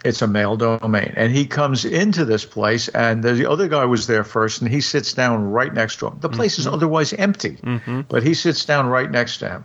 It's 0.04 0.20
a 0.20 0.26
male 0.26 0.56
domain. 0.56 1.14
And 1.16 1.32
he 1.32 1.46
comes 1.46 1.84
into 1.84 2.26
this 2.26 2.44
place, 2.44 2.88
and 2.88 3.24
the 3.24 3.50
other 3.50 3.66
guy 3.66 3.86
was 3.86 4.06
there 4.06 4.24
first, 4.24 4.60
and 4.60 4.70
he 4.70 4.82
sits 4.82 5.14
down 5.14 5.50
right 5.50 5.72
next 5.72 5.96
to 6.00 6.08
him. 6.08 6.18
The 6.20 6.28
place 6.28 6.58
is 6.58 6.66
mm-hmm. 6.66 6.74
otherwise 6.74 7.14
empty, 7.14 7.56
mm-hmm. 7.56 8.02
but 8.02 8.22
he 8.22 8.34
sits 8.34 8.64
down 8.66 8.88
right 8.88 9.10
next 9.10 9.38
to 9.38 9.48
him, 9.48 9.64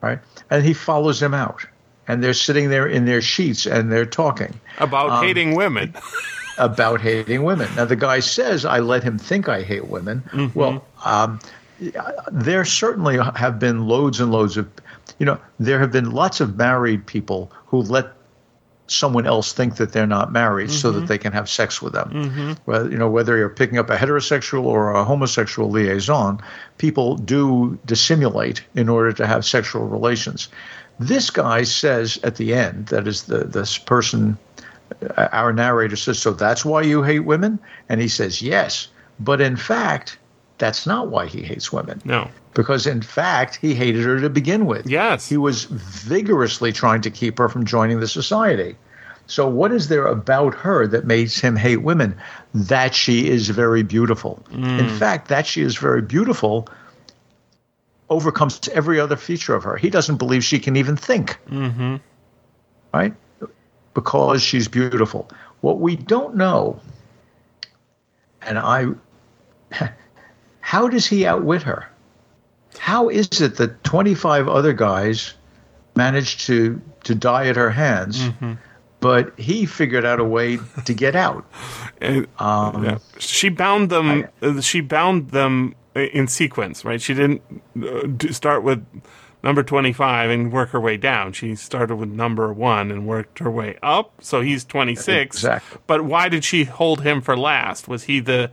right? 0.00 0.18
And 0.48 0.64
he 0.64 0.72
follows 0.72 1.22
him 1.22 1.34
out. 1.34 1.66
And 2.08 2.24
they're 2.24 2.34
sitting 2.34 2.70
there 2.70 2.88
in 2.88 3.04
their 3.04 3.20
sheets 3.20 3.66
and 3.66 3.92
they're 3.92 4.06
talking 4.06 4.58
About 4.78 5.10
um, 5.10 5.24
hating 5.24 5.54
women. 5.54 5.94
about 6.60 7.00
hating 7.00 7.42
women. 7.42 7.68
Now, 7.74 7.86
the 7.86 7.96
guy 7.96 8.20
says, 8.20 8.64
I 8.64 8.78
let 8.78 9.02
him 9.02 9.18
think 9.18 9.48
I 9.48 9.62
hate 9.62 9.88
women. 9.88 10.22
Mm-hmm. 10.30 10.58
Well, 10.58 10.84
um, 11.04 11.40
there 12.30 12.64
certainly 12.64 13.18
have 13.34 13.58
been 13.58 13.88
loads 13.88 14.20
and 14.20 14.30
loads 14.30 14.56
of, 14.56 14.68
you 15.18 15.26
know, 15.26 15.38
there 15.58 15.80
have 15.80 15.90
been 15.90 16.10
lots 16.10 16.40
of 16.40 16.56
married 16.56 17.06
people 17.06 17.50
who 17.66 17.82
let 17.82 18.12
someone 18.86 19.24
else 19.24 19.52
think 19.52 19.76
that 19.76 19.92
they're 19.92 20.06
not 20.06 20.32
married 20.32 20.70
so 20.70 20.90
that 20.90 20.98
mm-hmm. 20.98 21.06
they 21.06 21.18
can 21.18 21.32
have 21.32 21.48
sex 21.48 21.80
with 21.80 21.92
them. 21.92 22.10
Mm-hmm. 22.10 22.52
Well, 22.66 22.90
you 22.90 22.98
know, 22.98 23.08
whether 23.08 23.36
you're 23.36 23.48
picking 23.48 23.78
up 23.78 23.88
a 23.88 23.96
heterosexual 23.96 24.64
or 24.64 24.90
a 24.90 25.04
homosexual 25.04 25.70
liaison, 25.70 26.40
people 26.78 27.16
do 27.16 27.78
dissimulate 27.86 28.64
in 28.74 28.88
order 28.88 29.12
to 29.12 29.26
have 29.26 29.44
sexual 29.44 29.86
relations. 29.86 30.48
This 30.98 31.30
guy 31.30 31.62
says 31.62 32.18
at 32.24 32.36
the 32.36 32.52
end, 32.52 32.86
that 32.88 33.06
is 33.06 33.22
the 33.22 33.44
this 33.44 33.78
person 33.78 34.36
our 35.16 35.52
narrator 35.52 35.96
says, 35.96 36.18
So 36.18 36.32
that's 36.32 36.64
why 36.64 36.82
you 36.82 37.02
hate 37.02 37.20
women? 37.20 37.58
And 37.88 38.00
he 38.00 38.08
says, 38.08 38.42
Yes. 38.42 38.88
But 39.18 39.40
in 39.40 39.56
fact, 39.56 40.18
that's 40.58 40.86
not 40.86 41.08
why 41.08 41.26
he 41.26 41.42
hates 41.42 41.72
women. 41.72 42.00
no. 42.04 42.28
Because 42.52 42.84
in 42.84 43.00
fact, 43.00 43.56
he 43.56 43.74
hated 43.74 44.04
her 44.04 44.18
to 44.18 44.28
begin 44.28 44.66
with. 44.66 44.84
Yes. 44.84 45.28
He 45.28 45.36
was 45.36 45.66
vigorously 45.66 46.72
trying 46.72 47.00
to 47.02 47.10
keep 47.10 47.38
her 47.38 47.48
from 47.48 47.64
joining 47.64 48.00
the 48.00 48.08
society. 48.08 48.74
So, 49.28 49.48
what 49.48 49.70
is 49.70 49.86
there 49.86 50.06
about 50.06 50.54
her 50.54 50.88
that 50.88 51.06
makes 51.06 51.38
him 51.38 51.54
hate 51.54 51.82
women? 51.82 52.16
That 52.52 52.92
she 52.92 53.28
is 53.28 53.48
very 53.50 53.84
beautiful. 53.84 54.44
In 54.50 54.88
fact, 54.88 55.28
that 55.28 55.46
she 55.46 55.62
is 55.62 55.76
very 55.76 56.02
beautiful 56.02 56.66
overcomes 58.10 58.68
every 58.70 59.00
other 59.00 59.16
feature 59.16 59.54
of 59.54 59.62
her. 59.62 59.76
He 59.76 59.88
doesn't 59.88 60.16
believe 60.16 60.44
she 60.44 60.58
can 60.58 60.76
even 60.76 60.96
think. 60.96 61.38
Mm-hmm. 61.48 61.96
Right? 62.92 63.14
Because 63.94 64.42
she's 64.42 64.68
beautiful. 64.68 65.28
What 65.62 65.80
we 65.80 65.96
don't 65.96 66.36
know, 66.36 66.80
and 68.42 68.58
I, 68.58 68.86
how 70.60 70.88
does 70.88 71.06
he 71.06 71.26
outwit 71.26 71.62
her? 71.62 71.88
How 72.78 73.08
is 73.08 73.40
it 73.40 73.56
that 73.56 73.82
25 73.84 74.48
other 74.48 74.72
guys 74.72 75.34
managed 75.96 76.46
to, 76.46 76.80
to 77.04 77.14
die 77.14 77.48
at 77.48 77.56
her 77.56 77.70
hands, 77.70 78.28
but 79.00 79.38
he 79.38 79.66
figured 79.66 80.04
out 80.04 80.20
a 80.20 80.24
way 80.24 80.58
to 80.84 80.94
get 80.94 81.16
out? 81.16 81.44
And- 82.00 82.26
Um, 82.38 82.84
yeah. 82.84 82.98
She 83.18 83.50
bound 83.50 83.90
them. 83.90 84.26
uh, 84.40 84.60
she 84.62 84.80
bound 84.80 85.30
them 85.32 85.74
in 85.94 86.28
sequence, 86.28 86.84
right? 86.84 87.02
She 87.02 87.12
didn't 87.12 87.42
uh, 87.82 88.32
start 88.32 88.62
with 88.62 88.82
number 89.42 89.62
twenty-five 89.62 90.30
and 90.30 90.52
work 90.52 90.70
her 90.70 90.80
way 90.80 90.96
down. 90.96 91.32
She 91.32 91.54
started 91.54 91.96
with 91.96 92.08
number 92.08 92.52
one 92.52 92.90
and 92.90 93.06
worked 93.06 93.38
her 93.38 93.50
way 93.50 93.78
up. 93.82 94.22
So 94.22 94.40
he's 94.40 94.64
twenty-six. 94.64 95.36
Exactly. 95.36 95.80
But 95.86 96.04
why 96.04 96.28
did 96.28 96.44
she 96.44 96.64
hold 96.64 97.02
him 97.02 97.20
for 97.20 97.36
last? 97.36 97.88
Was 97.88 98.04
he 98.04 98.20
the 98.20 98.50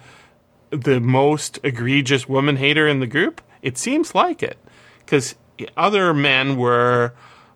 the 0.69 0.99
most 0.99 1.59
egregious 1.63 2.27
woman 2.27 2.57
hater 2.57 2.87
in 2.87 2.99
the 2.99 3.07
group? 3.07 3.41
It 3.61 3.77
seems 3.77 4.13
like 4.13 4.43
it, 4.43 4.57
because 4.99 5.35
other 5.75 6.13
men 6.13 6.57
were 6.57 7.13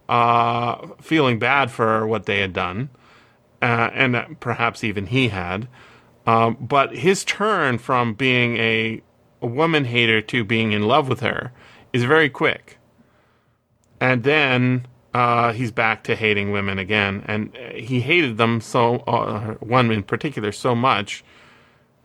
uh, 0.09 0.87
feeling 1.01 1.39
bad 1.39 1.71
for 1.71 2.07
what 2.07 2.25
they 2.25 2.39
had 2.39 2.53
done 2.53 2.89
uh, 3.61 3.89
and 3.93 4.39
perhaps 4.39 4.83
even 4.83 5.05
he 5.05 5.27
had. 5.27 5.67
Um, 6.25 6.57
but 6.59 6.95
his 6.95 7.23
turn 7.23 7.77
from 7.77 8.13
being 8.13 8.57
a, 8.57 9.01
a 9.41 9.47
woman 9.47 9.85
hater 9.85 10.21
to 10.21 10.43
being 10.43 10.71
in 10.71 10.83
love 10.83 11.07
with 11.07 11.21
her 11.21 11.51
is 11.93 12.03
very 12.03 12.29
quick. 12.29 12.77
And 14.01 14.23
then 14.23 14.87
uh, 15.13 15.53
he's 15.53 15.71
back 15.71 16.03
to 16.05 16.15
hating 16.15 16.51
women 16.51 16.79
again. 16.79 17.23
And 17.27 17.55
uh, 17.55 17.75
he 17.75 18.01
hated 18.01 18.37
them 18.37 18.59
so, 18.59 18.97
uh, 19.07 19.53
one 19.55 19.91
in 19.91 20.03
particular, 20.03 20.51
so 20.51 20.75
much. 20.75 21.23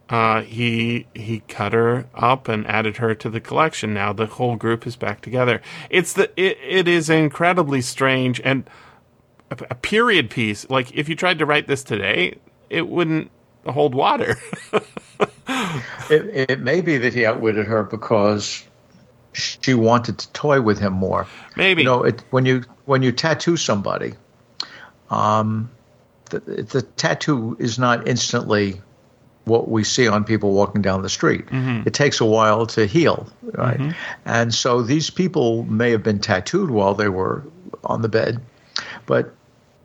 Uh, 0.08 0.42
he 0.42 1.04
he 1.14 1.40
cut 1.48 1.72
her 1.72 2.06
up 2.14 2.46
and 2.46 2.64
added 2.68 2.98
her 2.98 3.12
to 3.12 3.28
the 3.28 3.40
collection. 3.40 3.92
Now 3.92 4.12
the 4.12 4.26
whole 4.26 4.54
group 4.54 4.86
is 4.86 4.94
back 4.94 5.20
together. 5.20 5.60
It's 5.90 6.12
the 6.12 6.30
it, 6.40 6.58
it 6.62 6.86
is 6.86 7.10
incredibly 7.10 7.80
strange 7.80 8.40
and 8.44 8.70
a, 9.50 9.56
a 9.70 9.74
period 9.74 10.30
piece. 10.30 10.70
Like 10.70 10.94
if 10.94 11.08
you 11.08 11.16
tried 11.16 11.40
to 11.40 11.46
write 11.46 11.66
this 11.66 11.82
today, 11.82 12.38
it 12.70 12.88
wouldn't 12.88 13.32
hold 13.66 13.96
water. 13.96 14.36
It, 16.10 16.50
it 16.50 16.60
may 16.60 16.80
be 16.80 16.98
that 16.98 17.14
he 17.14 17.26
outwitted 17.26 17.66
her 17.66 17.82
because 17.82 18.64
she 19.36 19.74
wanted 19.74 20.18
to 20.18 20.32
toy 20.32 20.60
with 20.60 20.78
him 20.78 20.92
more. 20.92 21.26
Maybe. 21.56 21.82
You 21.82 21.86
know, 21.86 22.02
it, 22.04 22.22
when 22.30 22.46
you 22.46 22.64
when 22.86 23.02
you 23.02 23.12
tattoo 23.12 23.56
somebody, 23.56 24.14
um, 25.10 25.70
the, 26.30 26.40
the 26.40 26.82
tattoo 26.82 27.56
is 27.58 27.78
not 27.78 28.08
instantly 28.08 28.80
what 29.44 29.68
we 29.68 29.84
see 29.84 30.08
on 30.08 30.24
people 30.24 30.52
walking 30.52 30.82
down 30.82 31.02
the 31.02 31.08
street. 31.08 31.44
It 31.86 31.94
takes 31.94 32.20
a 32.20 32.24
while 32.24 32.66
to 32.66 32.86
heal, 32.86 33.28
right? 33.42 33.94
And 34.24 34.52
so 34.52 34.82
these 34.82 35.08
people 35.10 35.62
may 35.64 35.90
have 35.92 36.02
been 36.02 36.18
tattooed 36.18 36.70
while 36.70 36.94
they 36.94 37.08
were 37.08 37.44
on 37.84 38.02
the 38.02 38.08
bed, 38.08 38.40
but 39.06 39.32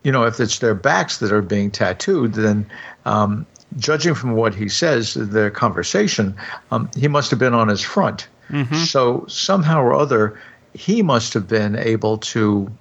you 0.03 0.11
know, 0.11 0.23
if 0.23 0.39
it's 0.39 0.57
their 0.59 0.73
backs 0.73 1.17
that 1.19 1.31
are 1.31 1.43
being 1.43 1.69
tattooed, 1.69 2.33
then 2.33 2.65
um, 3.05 3.45
judging 3.77 4.15
from 4.15 4.31
what 4.31 4.55
he 4.55 4.67
says, 4.67 5.13
their 5.13 5.51
conversation, 5.51 6.35
um, 6.71 6.89
he 6.97 7.07
must 7.07 7.29
have 7.29 7.37
been 7.37 7.53
on 7.53 7.67
his 7.67 7.81
front. 7.81 8.27
So 8.85 9.25
somehow 9.27 9.81
or 9.81 9.93
other, 9.93 10.39
he 10.73 11.01
must 11.01 11.33
have 11.33 11.47
been 11.47 11.75
able 11.75 12.17
to 12.17 12.71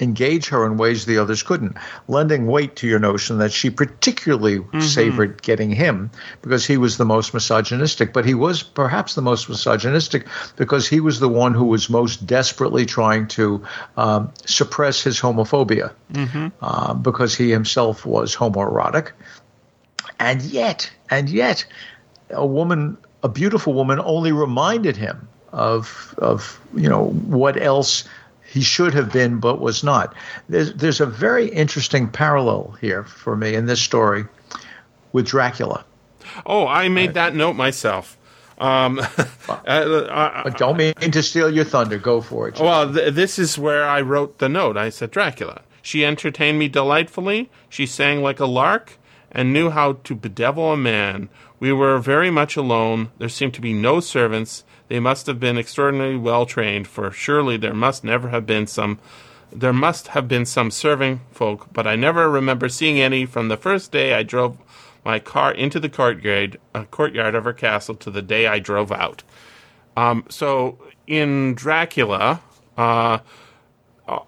engage 0.00 0.48
her 0.48 0.64
in 0.64 0.76
ways 0.76 1.06
the 1.06 1.18
others 1.18 1.42
couldn't, 1.42 1.76
lending 2.06 2.46
weight 2.46 2.76
to 2.76 2.86
your 2.86 2.98
notion 2.98 3.38
that 3.38 3.52
she 3.52 3.68
particularly 3.70 4.64
savored 4.80 5.42
getting 5.42 5.70
him 5.70 6.10
because 6.42 6.64
he 6.66 6.76
was 6.76 6.98
the 6.98 7.04
most 7.04 7.34
misogynistic. 7.34 8.12
But 8.12 8.24
he 8.24 8.34
was 8.34 8.62
perhaps 8.62 9.14
the 9.14 9.22
most 9.22 9.48
misogynistic 9.48 10.26
because 10.56 10.86
he 10.88 11.00
was 11.00 11.20
the 11.20 11.28
one 11.28 11.54
who 11.54 11.64
was 11.64 11.90
most 11.90 12.26
desperately 12.26 12.86
trying 12.86 13.26
to 13.28 13.64
um, 13.96 14.32
suppress 14.46 15.02
his 15.02 15.20
homophobia 15.20 15.92
uh, 16.62 16.94
because 16.94 17.34
he 17.34 17.50
himself 17.50 18.06
was 18.06 18.36
homoerotic. 18.36 19.10
And 20.20 20.42
yet, 20.42 20.90
and 21.10 21.28
yet, 21.28 21.64
a 22.30 22.46
woman, 22.46 22.98
a 23.22 23.28
beautiful 23.28 23.74
woman, 23.74 24.00
only 24.04 24.32
reminded 24.32 24.96
him 24.96 25.28
of 25.52 26.14
of 26.18 26.60
you 26.74 26.88
know 26.88 27.06
what 27.06 27.60
else 27.60 28.04
he 28.46 28.60
should 28.62 28.94
have 28.94 29.12
been 29.12 29.40
but 29.40 29.60
was 29.60 29.82
not. 29.84 30.14
There's 30.48 30.72
there's 30.74 31.00
a 31.00 31.06
very 31.06 31.48
interesting 31.48 32.08
parallel 32.08 32.76
here 32.80 33.04
for 33.04 33.36
me 33.36 33.54
in 33.54 33.66
this 33.66 33.80
story 33.80 34.24
with 35.12 35.26
Dracula. 35.26 35.84
oh, 36.46 36.66
I 36.66 36.88
made 36.88 37.14
that 37.14 37.34
note 37.34 37.54
myself. 37.54 38.16
Um, 38.58 38.98
uh, 39.48 39.52
uh, 39.66 40.42
But 40.44 40.58
don't 40.58 40.76
mean 40.76 40.94
to 40.94 41.22
steal 41.22 41.50
your 41.50 41.64
thunder. 41.64 41.98
Go 41.98 42.20
for 42.20 42.48
it. 42.48 42.56
Jim. 42.56 42.66
Well, 42.66 42.92
th- 42.92 43.14
this 43.14 43.38
is 43.38 43.56
where 43.56 43.84
I 43.84 44.00
wrote 44.00 44.38
the 44.38 44.48
note. 44.48 44.76
I 44.76 44.88
said 44.90 45.10
Dracula. 45.10 45.62
She 45.80 46.04
entertained 46.04 46.58
me 46.58 46.68
delightfully. 46.68 47.50
She 47.68 47.86
sang 47.86 48.20
like 48.22 48.40
a 48.40 48.46
lark 48.46 48.98
and 49.30 49.52
knew 49.52 49.70
how 49.70 49.94
to 50.04 50.14
bedevil 50.14 50.72
a 50.72 50.76
man. 50.76 51.28
We 51.60 51.72
were 51.72 51.98
very 51.98 52.30
much 52.30 52.56
alone. 52.56 53.10
There 53.18 53.28
seemed 53.28 53.54
to 53.54 53.60
be 53.60 53.72
no 53.72 54.00
servants. 54.00 54.64
They 54.88 55.00
must 55.00 55.26
have 55.26 55.40
been 55.40 55.58
extraordinarily 55.58 56.16
well 56.16 56.46
trained, 56.46 56.86
for 56.86 57.10
surely 57.10 57.56
there 57.56 57.74
must 57.74 58.04
never 58.04 58.28
have 58.28 58.46
been 58.46 58.66
some. 58.66 58.98
There 59.50 59.72
must 59.72 60.08
have 60.08 60.28
been 60.28 60.44
some 60.44 60.70
serving 60.70 61.20
folk, 61.30 61.72
but 61.72 61.86
I 61.86 61.96
never 61.96 62.30
remember 62.30 62.68
seeing 62.68 63.00
any 63.00 63.24
from 63.24 63.48
the 63.48 63.56
first 63.56 63.90
day 63.92 64.14
I 64.14 64.22
drove 64.22 64.58
my 65.04 65.18
car 65.18 65.52
into 65.52 65.80
the 65.80 65.88
courtyard, 65.88 66.58
uh, 66.74 66.84
courtyard 66.84 67.34
of 67.34 67.44
her 67.44 67.54
castle 67.54 67.94
to 67.94 68.10
the 68.10 68.20
day 68.20 68.46
I 68.46 68.58
drove 68.58 68.92
out. 68.92 69.22
Um, 69.96 70.24
so 70.28 70.78
in 71.06 71.54
Dracula, 71.54 72.42
uh, 72.76 73.18
uh, 74.06 74.18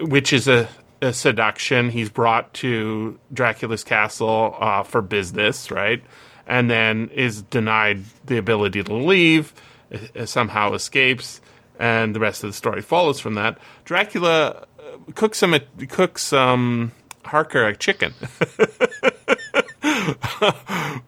which 0.00 0.32
is 0.32 0.48
a, 0.48 0.68
a 1.02 1.12
seduction, 1.12 1.90
he's 1.90 2.08
brought 2.08 2.52
to 2.54 3.18
Dracula's 3.32 3.84
castle 3.84 4.56
uh, 4.58 4.82
for 4.82 5.02
business, 5.02 5.70
right? 5.70 6.02
And 6.50 6.68
then 6.68 7.10
is 7.14 7.42
denied 7.42 8.02
the 8.26 8.36
ability 8.36 8.82
to 8.82 8.92
leave, 8.92 9.54
uh, 9.94 10.26
somehow 10.26 10.74
escapes, 10.74 11.40
and 11.78 12.12
the 12.14 12.18
rest 12.18 12.42
of 12.42 12.50
the 12.50 12.54
story 12.54 12.82
follows 12.82 13.20
from 13.20 13.34
that. 13.34 13.56
Dracula 13.84 14.66
uh, 14.78 15.12
cooks 15.14 15.44
a, 15.44 15.60
cooks 15.88 16.32
um, 16.32 16.90
Harker 17.24 17.66
a 17.66 17.76
chicken. 17.76 18.14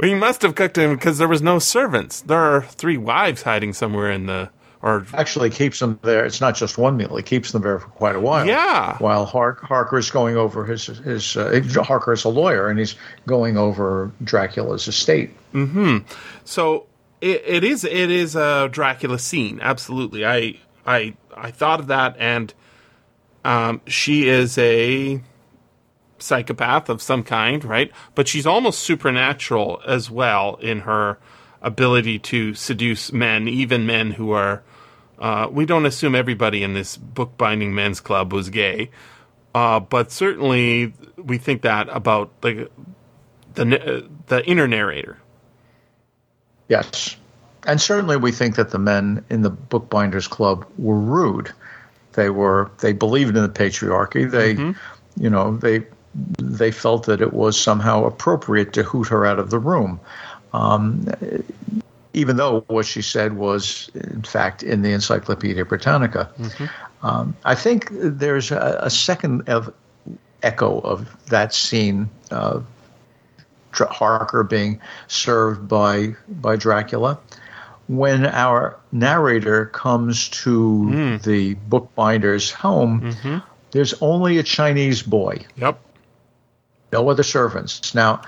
he 0.03 0.15
must 0.15 0.43
have 0.43 0.55
cooked 0.55 0.79
him 0.79 0.95
because 0.95 1.19
there 1.19 1.27
was 1.27 1.43
no 1.43 1.59
servants. 1.59 2.21
There 2.21 2.39
are 2.39 2.63
three 2.63 2.97
wives 2.97 3.43
hiding 3.43 3.73
somewhere 3.73 4.13
in 4.13 4.27
the 4.27 4.51
or 4.83 5.07
Actually, 5.15 5.51
keeps 5.51 5.79
them 5.79 5.99
there. 6.03 6.25
It's 6.25 6.41
not 6.41 6.57
just 6.57 6.77
one 6.77 6.97
meal; 6.97 7.17
he 7.17 7.23
keeps 7.23 7.53
them 7.53 7.63
there 7.63 7.79
for 7.79 7.89
quite 7.89 8.17
a 8.17 8.21
while. 8.21 8.47
Yeah. 8.47 8.99
While 8.99 9.25
Hark, 9.25 9.63
Harker's 9.63 10.11
going 10.11 10.37
over 10.37 10.65
his 10.65 10.87
his 10.87 11.37
uh, 11.37 11.63
Harker 11.83 12.13
is 12.13 12.25
a 12.25 12.29
lawyer, 12.29 12.69
and 12.69 12.79
he's 12.79 12.97
going 13.27 13.57
over 13.57 14.11
Dracula's 14.25 14.89
estate. 14.89 15.31
Hmm. 15.53 15.99
So 16.45 16.87
it, 17.21 17.43
it 17.47 17.65
is 17.65 17.85
it 17.85 18.11
is 18.11 18.35
a 18.35 18.69
Dracula 18.71 19.19
scene. 19.19 19.61
Absolutely. 19.63 20.27
I 20.27 20.57
I 20.85 21.15
I 21.37 21.53
thought 21.53 21.81
of 21.81 21.87
that 21.87 22.17
and 22.19 22.53
um, 23.45 23.81
she 23.87 24.29
is 24.29 24.57
a 24.59 25.21
psychopath 26.19 26.89
of 26.89 27.03
some 27.03 27.23
kind, 27.23 27.65
right? 27.65 27.91
But 28.15 28.29
she's 28.29 28.47
almost 28.47 28.81
supernatural 28.81 29.81
as 29.87 30.11
well 30.11 30.57
in 30.57 30.81
her 30.81 31.19
ability 31.61 32.19
to 32.19 32.55
seduce 32.55 33.13
men, 33.13 33.49
even 33.49 33.87
men 33.87 34.13
who 34.13 34.33
are 34.33 34.63
uh, 35.23 35.49
we 35.49 35.65
don't 35.65 35.87
assume 35.87 36.17
everybody 36.17 36.65
in 36.65 36.75
this 36.75 36.97
bookbinding 36.97 37.73
men's 37.75 38.01
club 38.01 38.33
was 38.33 38.51
gay. 38.51 38.91
Uh, 39.55 39.79
but 39.79 40.11
certainly 40.11 40.93
we 41.17 41.39
think 41.39 41.63
that 41.63 41.89
about 41.91 42.41
the 42.41 42.69
the 43.55 43.63
uh, 43.81 44.09
the 44.27 44.45
inner 44.45 44.67
narrator. 44.67 45.19
Yes. 46.69 47.17
And 47.65 47.81
certainly 47.81 48.17
we 48.17 48.33
think 48.33 48.57
that 48.57 48.71
the 48.71 48.79
men 48.81 49.25
in 49.31 49.43
the 49.43 49.51
Bookbinders 49.51 50.27
Club 50.27 50.67
were 50.77 50.99
rude. 50.99 51.53
They 52.15 52.29
were 52.29 52.73
they 52.81 52.93
believed 52.93 53.37
in 53.37 53.43
the 53.45 53.49
patriarchy. 53.49 54.29
They 54.29 54.55
you 55.17 55.31
know, 55.31 55.57
they 55.57 55.87
they 56.15 56.73
felt 56.73 57.07
that 57.07 57.21
it 57.21 57.33
was 57.33 57.59
somehow 57.59 58.07
appropriate 58.07 58.73
to 58.73 58.83
hoot 58.83 59.09
her 59.09 59.25
out 59.25 59.39
of 59.39 59.51
the 59.51 59.59
room. 59.61 60.01
Um, 60.53 61.07
even 62.15 62.37
though 62.37 62.61
what 62.69 62.87
she 62.87 63.03
said 63.03 63.37
was, 63.37 63.91
in 63.95 64.23
fact, 64.23 64.63
in 64.63 64.83
the 64.83 64.93
Encyclopedia 64.93 65.65
Britannica. 65.65 66.31
Mm-hmm. 66.39 67.07
Um, 67.07 67.37
I 67.45 67.55
think 67.55 67.89
there's 67.91 68.51
a, 68.51 68.79
a 68.83 68.91
second 68.91 69.49
of 69.49 69.73
echo 70.43 70.81
of 70.81 71.17
that 71.27 71.55
scene 71.55 72.11
of 72.31 72.67
Harker 73.73 74.45
being 74.45 74.81
served 75.09 75.67
by 75.69 76.15
by 76.29 76.57
Dracula. 76.57 77.19
When 77.89 78.27
our 78.27 78.79
narrator 78.93 79.67
comes 79.67 80.29
to 80.29 80.89
mm. 80.89 81.23
the 81.23 81.55
bookbinder's 81.69 82.51
home, 82.51 83.01
mm-hmm. 83.01 83.39
there's 83.73 83.95
only 84.01 84.39
a 84.39 84.43
Chinese 84.43 85.03
boy, 85.03 85.45
Yep. 85.57 85.81
no 86.93 87.09
other 87.09 87.25
servants. 87.25 87.95
Now, 87.95 88.23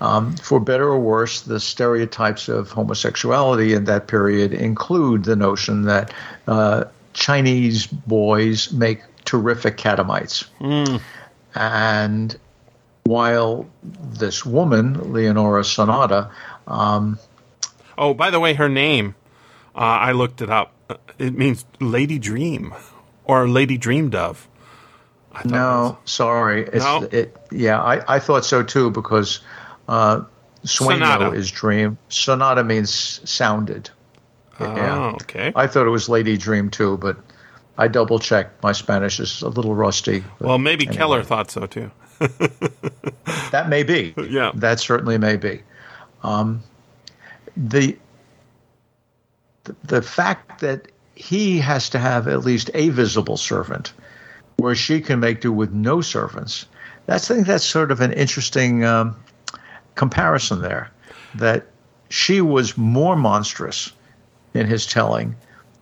um, 0.00 0.34
for 0.36 0.60
better 0.60 0.88
or 0.88 0.98
worse, 0.98 1.42
the 1.42 1.60
stereotypes 1.60 2.48
of 2.48 2.70
homosexuality 2.70 3.74
in 3.74 3.84
that 3.84 4.06
period 4.08 4.52
include 4.52 5.24
the 5.24 5.36
notion 5.36 5.82
that 5.82 6.12
uh, 6.46 6.84
Chinese 7.12 7.86
boys 7.86 8.72
make 8.72 9.02
terrific 9.24 9.76
catamites. 9.76 10.46
And 11.54 12.38
while 13.04 13.66
this 13.82 14.46
woman, 14.46 15.12
Leonora 15.12 15.64
Sonata, 15.64 16.30
um, 16.66 17.18
Oh, 17.98 18.14
by 18.14 18.30
the 18.30 18.40
way, 18.40 18.54
her 18.54 18.68
name, 18.68 19.14
uh, 19.74 19.78
I 19.78 20.12
looked 20.12 20.40
it 20.40 20.48
up. 20.48 20.72
Uh, 20.88 20.94
It 21.18 21.36
means 21.36 21.66
Lady 21.80 22.18
Dream 22.18 22.72
or 23.24 23.46
Lady 23.46 23.76
Dreamed 23.76 24.14
of. 24.14 24.48
I 25.32 25.42
thought 25.42 25.46
it 25.46 25.50
no, 25.52 25.98
sorry, 26.06 26.62
it's 26.62 26.84
No? 26.84 27.02
it. 27.12 27.36
Yeah, 27.52 27.80
I, 27.80 28.16
I 28.16 28.18
thought 28.18 28.44
so 28.44 28.62
too 28.62 28.90
because 28.90 29.40
uh, 29.90 30.24
Sueño 30.64 30.98
Sonata. 30.98 31.30
is 31.32 31.50
dream. 31.50 31.98
Sonata 32.08 32.62
means 32.62 33.20
sounded. 33.28 33.90
Oh, 34.60 35.16
okay. 35.22 35.52
I 35.56 35.66
thought 35.66 35.86
it 35.86 35.90
was 35.90 36.08
Lady 36.08 36.36
Dream 36.36 36.70
too, 36.70 36.98
but 36.98 37.16
I 37.78 37.88
double 37.88 38.18
checked. 38.18 38.62
My 38.62 38.72
Spanish 38.72 39.18
is 39.18 39.42
a 39.42 39.48
little 39.48 39.74
rusty. 39.74 40.22
well, 40.38 40.58
maybe 40.58 40.86
anyway. 40.86 40.96
Keller 40.96 41.22
thought 41.24 41.50
so 41.50 41.66
too. 41.66 41.90
that 43.50 43.68
may 43.68 43.82
be. 43.82 44.14
Yeah. 44.28 44.52
that 44.54 44.80
certainly 44.80 45.18
may 45.18 45.36
be. 45.36 45.62
Um, 46.22 46.62
the 47.56 47.96
the 49.84 50.02
fact 50.02 50.60
that 50.60 50.88
he 51.14 51.58
has 51.58 51.88
to 51.90 51.98
have 51.98 52.28
at 52.28 52.44
least 52.44 52.70
a 52.74 52.90
visible 52.90 53.38
servant, 53.38 53.92
where 54.58 54.74
she 54.74 55.00
can 55.00 55.18
make 55.20 55.40
do 55.40 55.52
with 55.52 55.72
no 55.72 56.00
servants. 56.00 56.66
That's 57.06 57.30
I 57.30 57.34
think 57.34 57.46
that's 57.46 57.64
sort 57.64 57.90
of 57.90 58.00
an 58.00 58.12
interesting 58.12 58.84
um, 58.84 59.16
comparison 59.94 60.62
there. 60.62 60.90
That 61.34 61.66
she 62.08 62.40
was 62.40 62.76
more 62.76 63.16
monstrous 63.16 63.92
in 64.54 64.66
his 64.66 64.86
telling 64.86 65.36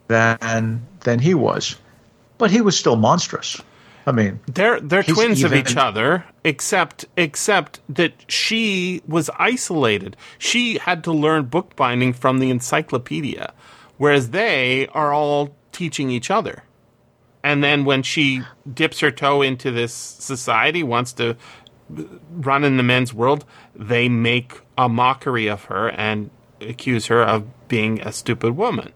than 0.09 0.87
than 1.01 1.19
he 1.19 1.35
was, 1.35 1.77
but 2.37 2.51
he 2.51 2.61
was 2.61 2.79
still 2.79 2.97
monstrous. 2.97 3.61
I 4.07 4.13
mean, 4.13 4.41
They're 4.47 4.81
they're 4.81 5.03
twins 5.03 5.43
of 5.43 5.53
each 5.53 5.77
other, 5.77 6.25
except 6.43 7.05
except 7.17 7.81
that 7.91 8.13
she 8.27 9.03
was 9.07 9.29
isolated. 9.39 10.17
She 10.39 10.79
had 10.79 11.05
to 11.05 11.13
learn 11.13 11.45
bookbinding 11.45 12.15
from 12.15 12.39
the 12.39 12.51
encyclopedia, 12.51 13.53
whereas 13.99 14.31
they 14.31 14.87
are 14.89 15.13
all 15.13 15.55
teaching 15.73 16.11
each 16.11 16.31
other. 16.31 16.63
And 17.45 17.63
then 17.63 17.85
when 17.85 18.03
she 18.03 18.43
dips 18.73 19.01
her 19.01 19.11
toe 19.11 19.43
into 19.43 19.71
this 19.71 19.93
society, 19.93 20.83
wants 20.83 21.13
to 21.15 21.37
run 22.31 22.65
in 22.65 22.77
the 22.77 22.83
men's 22.83 23.15
world, 23.15 23.45
they 23.75 24.09
make 24.09 24.61
a 24.77 24.89
mockery 24.89 25.47
of 25.47 25.65
her 25.65 25.91
and 25.91 26.31
accuse 26.61 27.07
her 27.07 27.23
of 27.23 27.47
being 27.69 28.01
a 28.01 28.13
stupid 28.13 28.57
woman. 28.57 28.93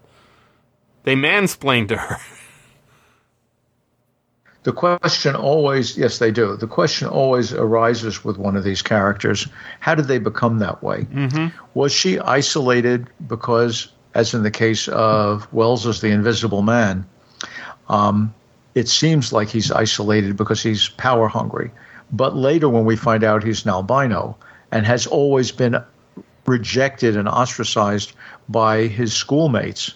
They 1.03 1.15
mansplain 1.15 1.87
to 1.89 1.97
her. 1.97 2.17
the 4.63 4.71
question 4.71 5.35
always 5.35 5.97
yes 5.97 6.19
they 6.19 6.31
do. 6.31 6.55
The 6.55 6.67
question 6.67 7.07
always 7.07 7.53
arises 7.53 8.23
with 8.23 8.37
one 8.37 8.55
of 8.55 8.63
these 8.63 8.81
characters. 8.81 9.47
How 9.79 9.95
did 9.95 10.07
they 10.07 10.19
become 10.19 10.59
that 10.59 10.81
way? 10.81 11.05
Was 11.73 11.91
she 11.91 12.19
isolated 12.19 13.07
because 13.27 13.91
as 14.15 14.33
in 14.33 14.43
the 14.43 14.51
case 14.51 14.87
of 14.87 15.51
wells 15.51 15.87
as 15.87 16.01
the 16.01 16.09
invisible 16.09 16.61
man 16.61 17.05
um, 17.89 18.33
it 18.75 18.87
seems 18.87 19.33
like 19.33 19.49
he's 19.49 19.71
isolated 19.71 20.37
because 20.37 20.61
he's 20.61 20.89
power 20.89 21.27
hungry 21.27 21.71
but 22.13 22.35
later 22.35 22.69
when 22.69 22.85
we 22.85 22.95
find 22.95 23.23
out 23.23 23.43
he's 23.43 23.65
an 23.65 23.71
albino 23.71 24.37
and 24.71 24.85
has 24.85 25.05
always 25.07 25.51
been 25.51 25.83
rejected 26.45 27.17
and 27.17 27.27
ostracized 27.27 28.13
by 28.47 28.83
his 28.87 29.13
schoolmates 29.13 29.95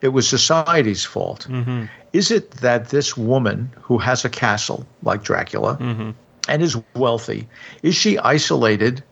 it 0.00 0.08
was 0.08 0.28
society's 0.28 1.04
fault 1.04 1.46
mm-hmm. 1.50 1.86
is 2.12 2.30
it 2.30 2.50
that 2.52 2.90
this 2.90 3.16
woman 3.16 3.70
who 3.80 3.98
has 3.98 4.24
a 4.24 4.28
castle 4.28 4.86
like 5.02 5.22
Dracula 5.22 5.76
mm-hmm. 5.76 6.10
and 6.48 6.62
is 6.62 6.76
wealthy, 6.94 7.48
is 7.82 7.94
she 7.94 8.18
isolated 8.18 9.02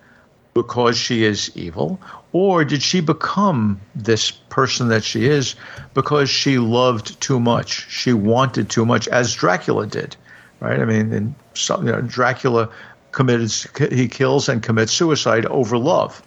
because 0.55 0.97
she 0.97 1.25
is 1.25 1.51
evil? 1.57 2.01
Or 2.33 2.65
did 2.65 2.83
she 2.83 3.01
become 3.01 3.81
this 3.95 4.31
person 4.31 4.89
that 4.89 5.05
she 5.05 5.27
is 5.27 5.57
because 5.93 6.31
she 6.31 6.59
loved 6.59 7.21
too 7.21 7.39
much? 7.39 7.87
She 7.91 8.13
wanted 8.13 8.71
too 8.71 8.87
much, 8.87 9.07
as 9.09 9.35
Dracula 9.35 9.87
did, 9.87 10.17
right? 10.65 10.81
I 10.81 10.85
mean, 10.85 11.13
and 11.13 11.35
some, 11.55 11.87
you 11.87 11.93
know, 11.93 12.01
Dracula 12.01 12.69
committed, 13.13 13.53
he 13.93 14.09
kills 14.09 14.49
and 14.49 14.63
commits 14.63 14.93
suicide 14.93 15.47
over 15.47 15.79
love. 15.79 16.23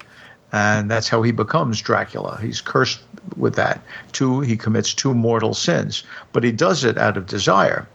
And 0.53 0.89
that's 0.89 1.09
how 1.09 1.21
he 1.23 1.31
becomes 1.31 1.81
Dracula. 1.81 2.39
He's 2.41 2.61
cursed 2.61 3.01
with 3.35 3.55
that. 3.55 3.81
Two, 4.13 4.39
he 4.41 4.55
commits 4.55 4.93
two 4.93 5.13
mortal 5.13 5.53
sins, 5.53 6.03
but 6.31 6.43
he 6.43 6.51
does 6.53 6.85
it 6.85 6.97
out 6.97 7.17
of 7.17 7.25
desire. 7.25 7.87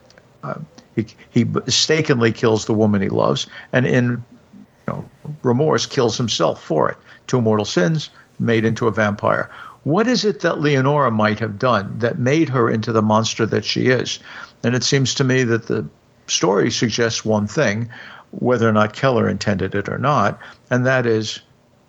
Uh, 0.42 0.56
he, 0.94 1.06
he 1.30 1.44
mistakenly 1.44 2.32
kills 2.32 2.66
the 2.66 2.74
woman 2.74 3.00
he 3.00 3.08
loves, 3.08 3.46
and 3.72 3.86
in 3.86 4.10
you 4.10 4.88
know, 4.88 5.08
remorse 5.42 5.86
kills 5.86 6.18
himself 6.18 6.62
for 6.62 6.90
it. 6.90 6.98
Two 7.26 7.40
mortal 7.40 7.64
sins 7.64 8.10
made 8.38 8.66
into 8.66 8.86
a 8.86 8.90
vampire. 8.90 9.48
What 9.84 10.06
is 10.06 10.24
it 10.24 10.40
that 10.40 10.60
Leonora 10.60 11.10
might 11.10 11.38
have 11.38 11.58
done 11.58 11.98
that 11.98 12.18
made 12.18 12.48
her 12.50 12.70
into 12.70 12.92
the 12.92 13.02
monster 13.02 13.46
that 13.46 13.64
she 13.64 13.86
is? 13.86 14.18
And 14.62 14.74
it 14.74 14.84
seems 14.84 15.14
to 15.14 15.24
me 15.24 15.44
that 15.44 15.66
the 15.66 15.86
story 16.32 16.70
suggests 16.70 17.24
one 17.24 17.46
thing, 17.46 17.88
whether 18.30 18.68
or 18.68 18.72
not 18.72 18.94
Keller 18.94 19.28
intended 19.28 19.74
it 19.74 19.88
or 19.88 19.98
not, 19.98 20.38
and 20.70 20.86
that 20.86 21.06
is 21.06 21.40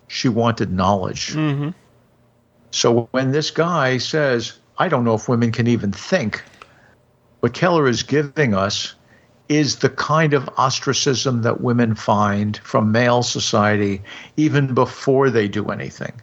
she 0.08 0.29
wanted 0.29 0.71
knowledge. 0.71 1.34
Mm-hmm. 1.34 1.69
So 2.71 3.08
when 3.12 3.32
this 3.32 3.51
guy 3.51 3.97
says, 3.97 4.60
I 4.77 4.88
don't 4.88 5.03
know 5.03 5.13
if 5.13 5.29
women 5.29 5.51
can 5.51 5.67
even 5.67 5.91
think, 5.91 6.43
what 7.39 7.53
Keller 7.53 7.88
is 7.88 8.03
giving 8.03 8.53
us 8.53 8.95
is 9.49 9.77
the 9.77 9.89
kind 9.89 10.34
of 10.34 10.49
ostracism 10.58 11.41
that 11.41 11.62
women 11.62 11.95
find 11.95 12.58
from 12.58 12.91
male 12.91 13.23
society 13.23 14.01
even 14.38 14.73
before 14.73 15.29
they 15.29 15.47
do 15.47 15.69
anything. 15.69 16.13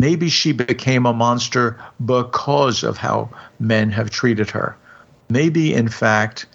Maybe 0.00 0.28
she 0.28 0.52
became 0.52 1.06
a 1.06 1.12
monster 1.12 1.78
because 2.04 2.82
of 2.82 2.98
how 2.98 3.30
men 3.60 3.90
have 3.90 4.10
treated 4.10 4.50
her. 4.50 4.76
Maybe, 5.30 5.72
in 5.72 5.88
fact, 5.88 6.46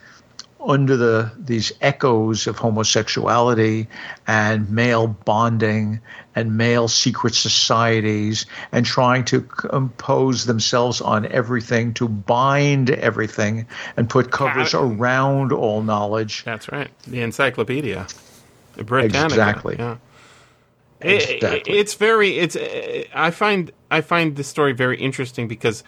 under 0.59 0.97
the 0.97 1.31
these 1.37 1.71
echoes 1.81 2.47
of 2.47 2.57
homosexuality 2.57 3.87
and 4.27 4.69
male 4.69 5.07
bonding 5.07 6.01
and 6.35 6.57
male 6.57 6.87
secret 6.87 7.33
societies 7.33 8.45
and 8.71 8.85
trying 8.85 9.25
to 9.25 9.47
impose 9.71 10.45
themselves 10.45 11.01
on 11.01 11.25
everything 11.27 11.93
to 11.93 12.07
bind 12.07 12.89
everything 12.89 13.67
and 13.95 14.09
put 14.09 14.31
covers 14.31 14.73
around 14.73 15.51
all 15.51 15.81
knowledge. 15.81 16.43
That's 16.43 16.71
right. 16.71 16.89
The 17.07 17.21
encyclopedia. 17.21 18.07
The 18.75 18.83
Britannica. 18.83 19.25
exactly. 19.25 19.75
Yeah. 19.79 19.97
Exactly. 21.01 21.47
It, 21.47 21.67
it's 21.67 21.93
very 21.93 22.37
it's 22.37 22.57
i 23.15 23.31
find 23.31 23.71
i 23.89 24.01
find 24.01 24.35
this 24.35 24.49
story 24.49 24.73
very 24.73 24.99
interesting 24.99 25.47
because 25.47 25.81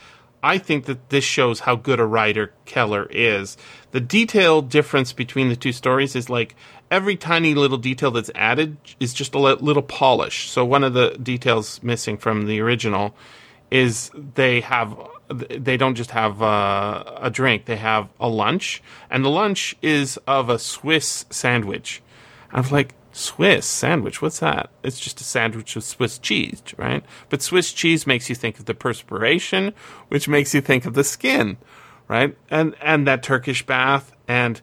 I 0.43 0.58
think 0.58 0.86
that 0.86 1.10
this 1.10 1.23
shows 1.23 1.62
how 1.62 1.75
good 1.75 1.99
a 1.99 2.06
writer 2.06 2.54
Keller 2.65 3.08
is. 3.12 3.58
The 3.91 3.99
detail 3.99 4.62
difference 4.62 5.13
between 5.13 5.49
the 5.49 5.56
two 5.56 5.71
stories 5.71 6.15
is 6.15 6.30
like 6.30 6.56
every 6.89 7.15
tiny 7.15 7.54
little 7.54 7.77
detail 7.77 8.12
that's 8.12 8.32
added 8.36 8.77
is 8.99 9.13
just 9.13 9.36
a 9.36 9.39
little 9.39 9.84
polish. 9.84 10.49
So 10.49 10.65
one 10.65 10.84
of 10.84 10.93
the 10.93 11.17
details 11.21 11.82
missing 11.84 12.17
from 12.17 12.47
the 12.47 12.60
original 12.60 13.15
is 13.69 14.12
they 14.36 14.62
have 14.62 14.97
they 15.30 15.77
don't 15.77 15.95
just 15.95 16.12
have 16.12 16.41
uh, 16.41 17.04
a 17.17 17.30
drink; 17.30 17.65
they 17.65 17.77
have 17.77 18.10
a 18.19 18.27
lunch, 18.27 18.84
and 19.10 19.23
the 19.23 19.30
lunch 19.30 19.77
is 19.82 20.17
of 20.27 20.49
a 20.49 20.60
Swiss 20.60 21.25
sandwich. 21.30 22.01
I 22.51 22.60
was 22.60 22.71
like, 22.71 22.93
Swiss 23.12 23.65
sandwich. 23.65 24.21
What's 24.21 24.39
that? 24.39 24.69
It's 24.84 25.00
just 25.00 25.21
a 25.21 25.24
sandwich 25.24 25.76
with 25.76 25.84
Swiss 25.84 26.17
cheese, 26.17 26.62
right? 26.78 27.04
But 27.30 27.41
Swiss 27.41 27.74
cheese 27.74 28.08
makes 28.08 28.30
you 28.30 28.36
think 28.36 28.60
of 28.60 28.65
the 28.65 28.74
perspiration, 28.74 29.74
which 30.08 30.28
makes 30.28 30.54
you 30.54 30.62
think 30.62 30.86
of 30.86 30.93
the 30.93 31.04
skin, 31.04 31.58
right? 32.08 32.38
And 32.50 32.76
and 32.82 33.08
that 33.08 33.24
Turkish 33.24 33.65
bath 33.65 34.12
and 34.28 34.62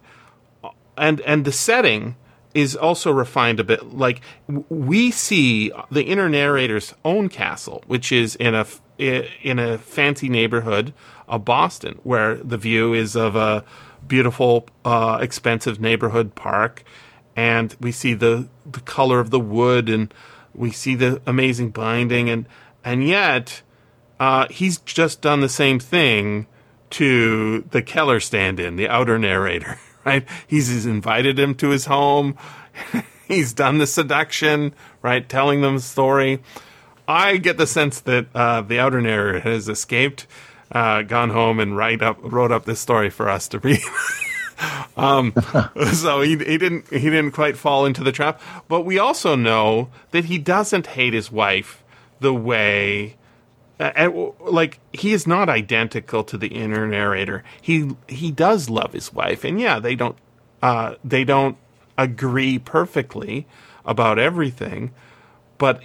and 0.97 1.21
and 1.21 1.45
the 1.45 1.51
setting 1.51 2.15
is 2.53 2.75
also 2.75 3.11
refined 3.11 3.59
a 3.59 3.63
bit. 3.63 3.93
Like 3.93 4.21
we 4.47 5.11
see 5.11 5.71
the 5.91 6.03
inner 6.03 6.29
narrator's 6.29 6.93
own 7.05 7.29
castle, 7.29 7.83
which 7.87 8.11
is 8.11 8.35
in 8.35 8.55
a 8.55 8.65
in 8.97 9.59
a 9.59 9.77
fancy 9.77 10.27
neighborhood 10.27 10.93
of 11.27 11.45
Boston, 11.45 11.99
where 12.03 12.35
the 12.35 12.57
view 12.57 12.93
is 12.93 13.15
of 13.15 13.35
a 13.35 13.63
beautiful, 14.07 14.67
uh, 14.83 15.19
expensive 15.21 15.79
neighborhood 15.79 16.35
park 16.35 16.83
and 17.39 17.73
we 17.79 17.91
see 17.91 18.13
the 18.13 18.49
the 18.65 18.81
color 18.81 19.21
of 19.21 19.29
the 19.29 19.39
wood 19.39 19.87
and 19.87 20.13
we 20.53 20.71
see 20.71 20.93
the 20.93 21.21
amazing 21.25 21.69
binding 21.69 22.29
and 22.29 22.45
and 22.83 23.07
yet 23.07 23.61
uh, 24.19 24.45
he's 24.49 24.79
just 24.79 25.21
done 25.21 25.39
the 25.39 25.47
same 25.47 25.79
thing 25.79 26.45
to 26.89 27.61
the 27.71 27.81
Keller 27.81 28.19
stand-in, 28.19 28.75
the 28.75 28.89
outer 28.89 29.17
narrator, 29.17 29.79
right? 30.05 30.25
He's, 30.45 30.67
he's 30.67 30.85
invited 30.85 31.39
him 31.39 31.55
to 31.55 31.69
his 31.69 31.85
home. 31.85 32.35
he's 33.27 33.53
done 33.53 33.77
the 33.77 33.87
seduction, 33.87 34.73
right? 35.01 35.27
Telling 35.27 35.61
them 35.61 35.75
the 35.75 35.81
story. 35.81 36.41
I 37.07 37.37
get 37.37 37.57
the 37.57 37.67
sense 37.67 38.01
that 38.01 38.27
uh, 38.35 38.61
the 38.61 38.79
outer 38.79 38.99
narrator 38.99 39.39
has 39.39 39.69
escaped, 39.69 40.27
uh, 40.71 41.03
gone 41.03 41.29
home, 41.29 41.59
and 41.59 41.77
write 41.77 42.01
up, 42.01 42.17
wrote 42.21 42.51
up 42.51 42.65
this 42.65 42.79
story 42.79 43.09
for 43.09 43.29
us 43.29 43.47
to 43.49 43.59
read. 43.59 43.79
um, 44.99 45.33
so 45.93 46.21
he, 46.21 46.31
he 46.31 46.57
didn't 46.57 46.89
he 46.89 47.09
didn't 47.09 47.31
quite 47.31 47.57
fall 47.57 47.85
into 47.85 48.03
the 48.03 48.11
trap. 48.11 48.41
But 48.67 48.81
we 48.81 48.99
also 48.99 49.35
know 49.35 49.89
that 50.11 50.25
he 50.25 50.37
doesn't 50.37 50.87
hate 50.87 51.13
his 51.13 51.31
wife 51.31 51.83
the 52.19 52.33
way. 52.33 53.15
Uh, 53.79 54.31
like 54.41 54.79
he 54.91 55.13
is 55.13 55.25
not 55.25 55.47
identical 55.47 56.23
to 56.25 56.37
the 56.37 56.49
inner 56.49 56.85
narrator. 56.85 57.43
He 57.61 57.95
he 58.07 58.31
does 58.31 58.69
love 58.69 58.91
his 58.91 59.13
wife, 59.13 59.45
and 59.45 59.59
yeah, 59.59 59.79
they 59.79 59.95
don't 59.95 60.17
uh, 60.61 60.95
they 61.03 61.23
don't 61.23 61.57
agree 61.97 62.59
perfectly 62.59 63.47
about 63.85 64.19
everything, 64.19 64.91
but 65.57 65.81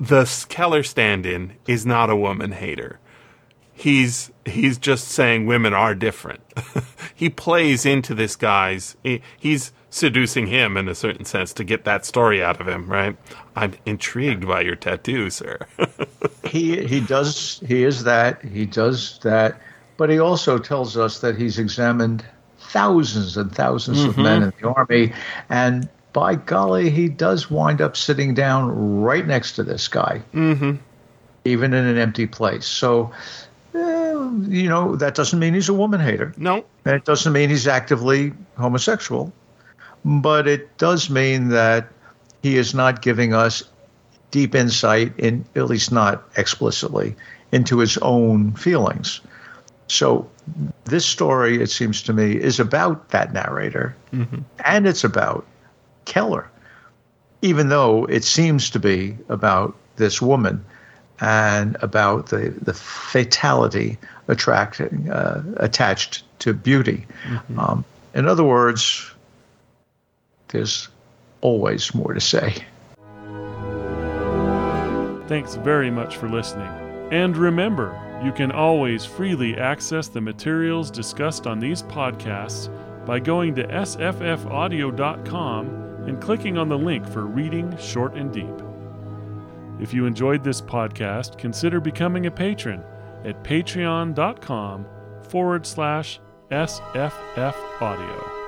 the 0.00 0.46
Keller 0.48 0.82
stand-in 0.82 1.54
is 1.66 1.84
not 1.84 2.10
a 2.10 2.16
woman 2.16 2.52
hater 2.52 2.98
he's 3.74 4.30
he's 4.46 4.78
just 4.78 5.08
saying 5.08 5.46
women 5.46 5.74
are 5.74 5.94
different. 5.94 6.40
he 7.14 7.28
plays 7.28 7.84
into 7.84 8.14
this 8.14 8.36
guy's. 8.36 8.96
He, 9.02 9.20
he's 9.38 9.72
seducing 9.90 10.46
him 10.46 10.76
in 10.76 10.88
a 10.88 10.94
certain 10.94 11.24
sense 11.24 11.52
to 11.52 11.64
get 11.64 11.84
that 11.84 12.04
story 12.04 12.42
out 12.42 12.60
of 12.60 12.66
him, 12.66 12.90
right? 12.90 13.16
I'm 13.54 13.74
intrigued 13.84 14.46
by 14.46 14.62
your 14.62 14.76
tattoo, 14.76 15.30
sir. 15.30 15.58
he 16.46 16.86
he 16.86 17.00
does 17.00 17.60
he 17.66 17.84
is 17.84 18.04
that 18.04 18.42
he 18.42 18.64
does 18.66 19.18
that, 19.22 19.60
but 19.96 20.10
he 20.10 20.18
also 20.18 20.58
tells 20.58 20.96
us 20.96 21.20
that 21.20 21.36
he's 21.36 21.58
examined 21.58 22.24
thousands 22.58 23.36
and 23.36 23.50
1000s 23.50 23.94
mm-hmm. 23.94 24.08
of 24.08 24.16
men 24.16 24.42
in 24.42 24.52
the 24.60 24.68
army, 24.68 25.12
and 25.48 25.88
by 26.12 26.36
golly, 26.36 26.90
he 26.90 27.08
does 27.08 27.50
wind 27.50 27.80
up 27.80 27.96
sitting 27.96 28.34
down 28.34 29.00
right 29.02 29.26
next 29.26 29.52
to 29.52 29.62
this 29.62 29.88
guy, 29.88 30.22
mm-hmm. 30.32 30.76
even 31.44 31.74
in 31.74 31.84
an 31.84 31.98
empty 31.98 32.26
place. 32.26 32.66
So 32.66 33.12
you 33.74 34.68
know, 34.68 34.96
that 34.96 35.14
doesn't 35.14 35.38
mean 35.38 35.54
he's 35.54 35.68
a 35.68 35.74
woman 35.74 36.00
hater. 36.00 36.32
No. 36.36 36.64
And 36.84 36.94
it 36.94 37.04
doesn't 37.04 37.32
mean 37.32 37.50
he's 37.50 37.66
actively 37.66 38.32
homosexual. 38.56 39.32
But 40.04 40.46
it 40.46 40.76
does 40.78 41.10
mean 41.10 41.48
that 41.48 41.88
he 42.42 42.56
is 42.56 42.74
not 42.74 43.02
giving 43.02 43.34
us 43.34 43.64
deep 44.30 44.54
insight, 44.54 45.18
in 45.18 45.44
at 45.56 45.66
least 45.66 45.90
not 45.92 46.24
explicitly, 46.36 47.16
into 47.52 47.78
his 47.78 47.96
own 47.98 48.52
feelings. 48.52 49.20
So 49.86 50.28
this 50.84 51.06
story, 51.06 51.62
it 51.62 51.70
seems 51.70 52.02
to 52.02 52.12
me, 52.12 52.36
is 52.36 52.60
about 52.60 53.10
that 53.10 53.32
narrator, 53.32 53.96
mm-hmm. 54.12 54.40
and 54.64 54.86
it's 54.86 55.04
about 55.04 55.46
Keller, 56.04 56.50
even 57.42 57.68
though 57.68 58.04
it 58.06 58.24
seems 58.24 58.70
to 58.70 58.78
be 58.78 59.16
about 59.28 59.76
this 59.96 60.20
woman 60.20 60.64
and 61.24 61.76
about 61.80 62.26
the, 62.26 62.54
the 62.60 62.74
fatality 62.74 63.96
attracting, 64.28 65.10
uh, 65.10 65.42
attached 65.56 66.22
to 66.40 66.52
beauty. 66.52 67.06
Mm-hmm. 67.24 67.58
Um, 67.58 67.82
in 68.14 68.28
other 68.28 68.44
words, 68.44 69.10
there's 70.48 70.90
always 71.40 71.94
more 71.94 72.12
to 72.12 72.20
say. 72.20 72.62
Thanks 75.26 75.54
very 75.54 75.90
much 75.90 76.18
for 76.18 76.28
listening. 76.28 76.68
And 77.10 77.34
remember, 77.38 77.98
you 78.22 78.30
can 78.30 78.52
always 78.52 79.06
freely 79.06 79.56
access 79.56 80.08
the 80.08 80.20
materials 80.20 80.90
discussed 80.90 81.46
on 81.46 81.58
these 81.58 81.82
podcasts 81.84 82.68
by 83.06 83.18
going 83.18 83.54
to 83.54 83.66
sffaudio.com 83.66 85.66
and 86.06 86.20
clicking 86.20 86.58
on 86.58 86.68
the 86.68 86.76
link 86.76 87.08
for 87.08 87.24
Reading 87.24 87.74
Short 87.78 88.14
and 88.14 88.30
Deep. 88.30 88.63
If 89.84 89.92
you 89.92 90.06
enjoyed 90.06 90.42
this 90.42 90.62
podcast, 90.62 91.36
consider 91.36 91.78
becoming 91.78 92.24
a 92.24 92.30
patron 92.30 92.82
at 93.22 93.44
patreon.com 93.44 94.86
forward 95.28 95.66
slash 95.66 96.20
SFF 96.50 97.54
audio. 97.82 98.43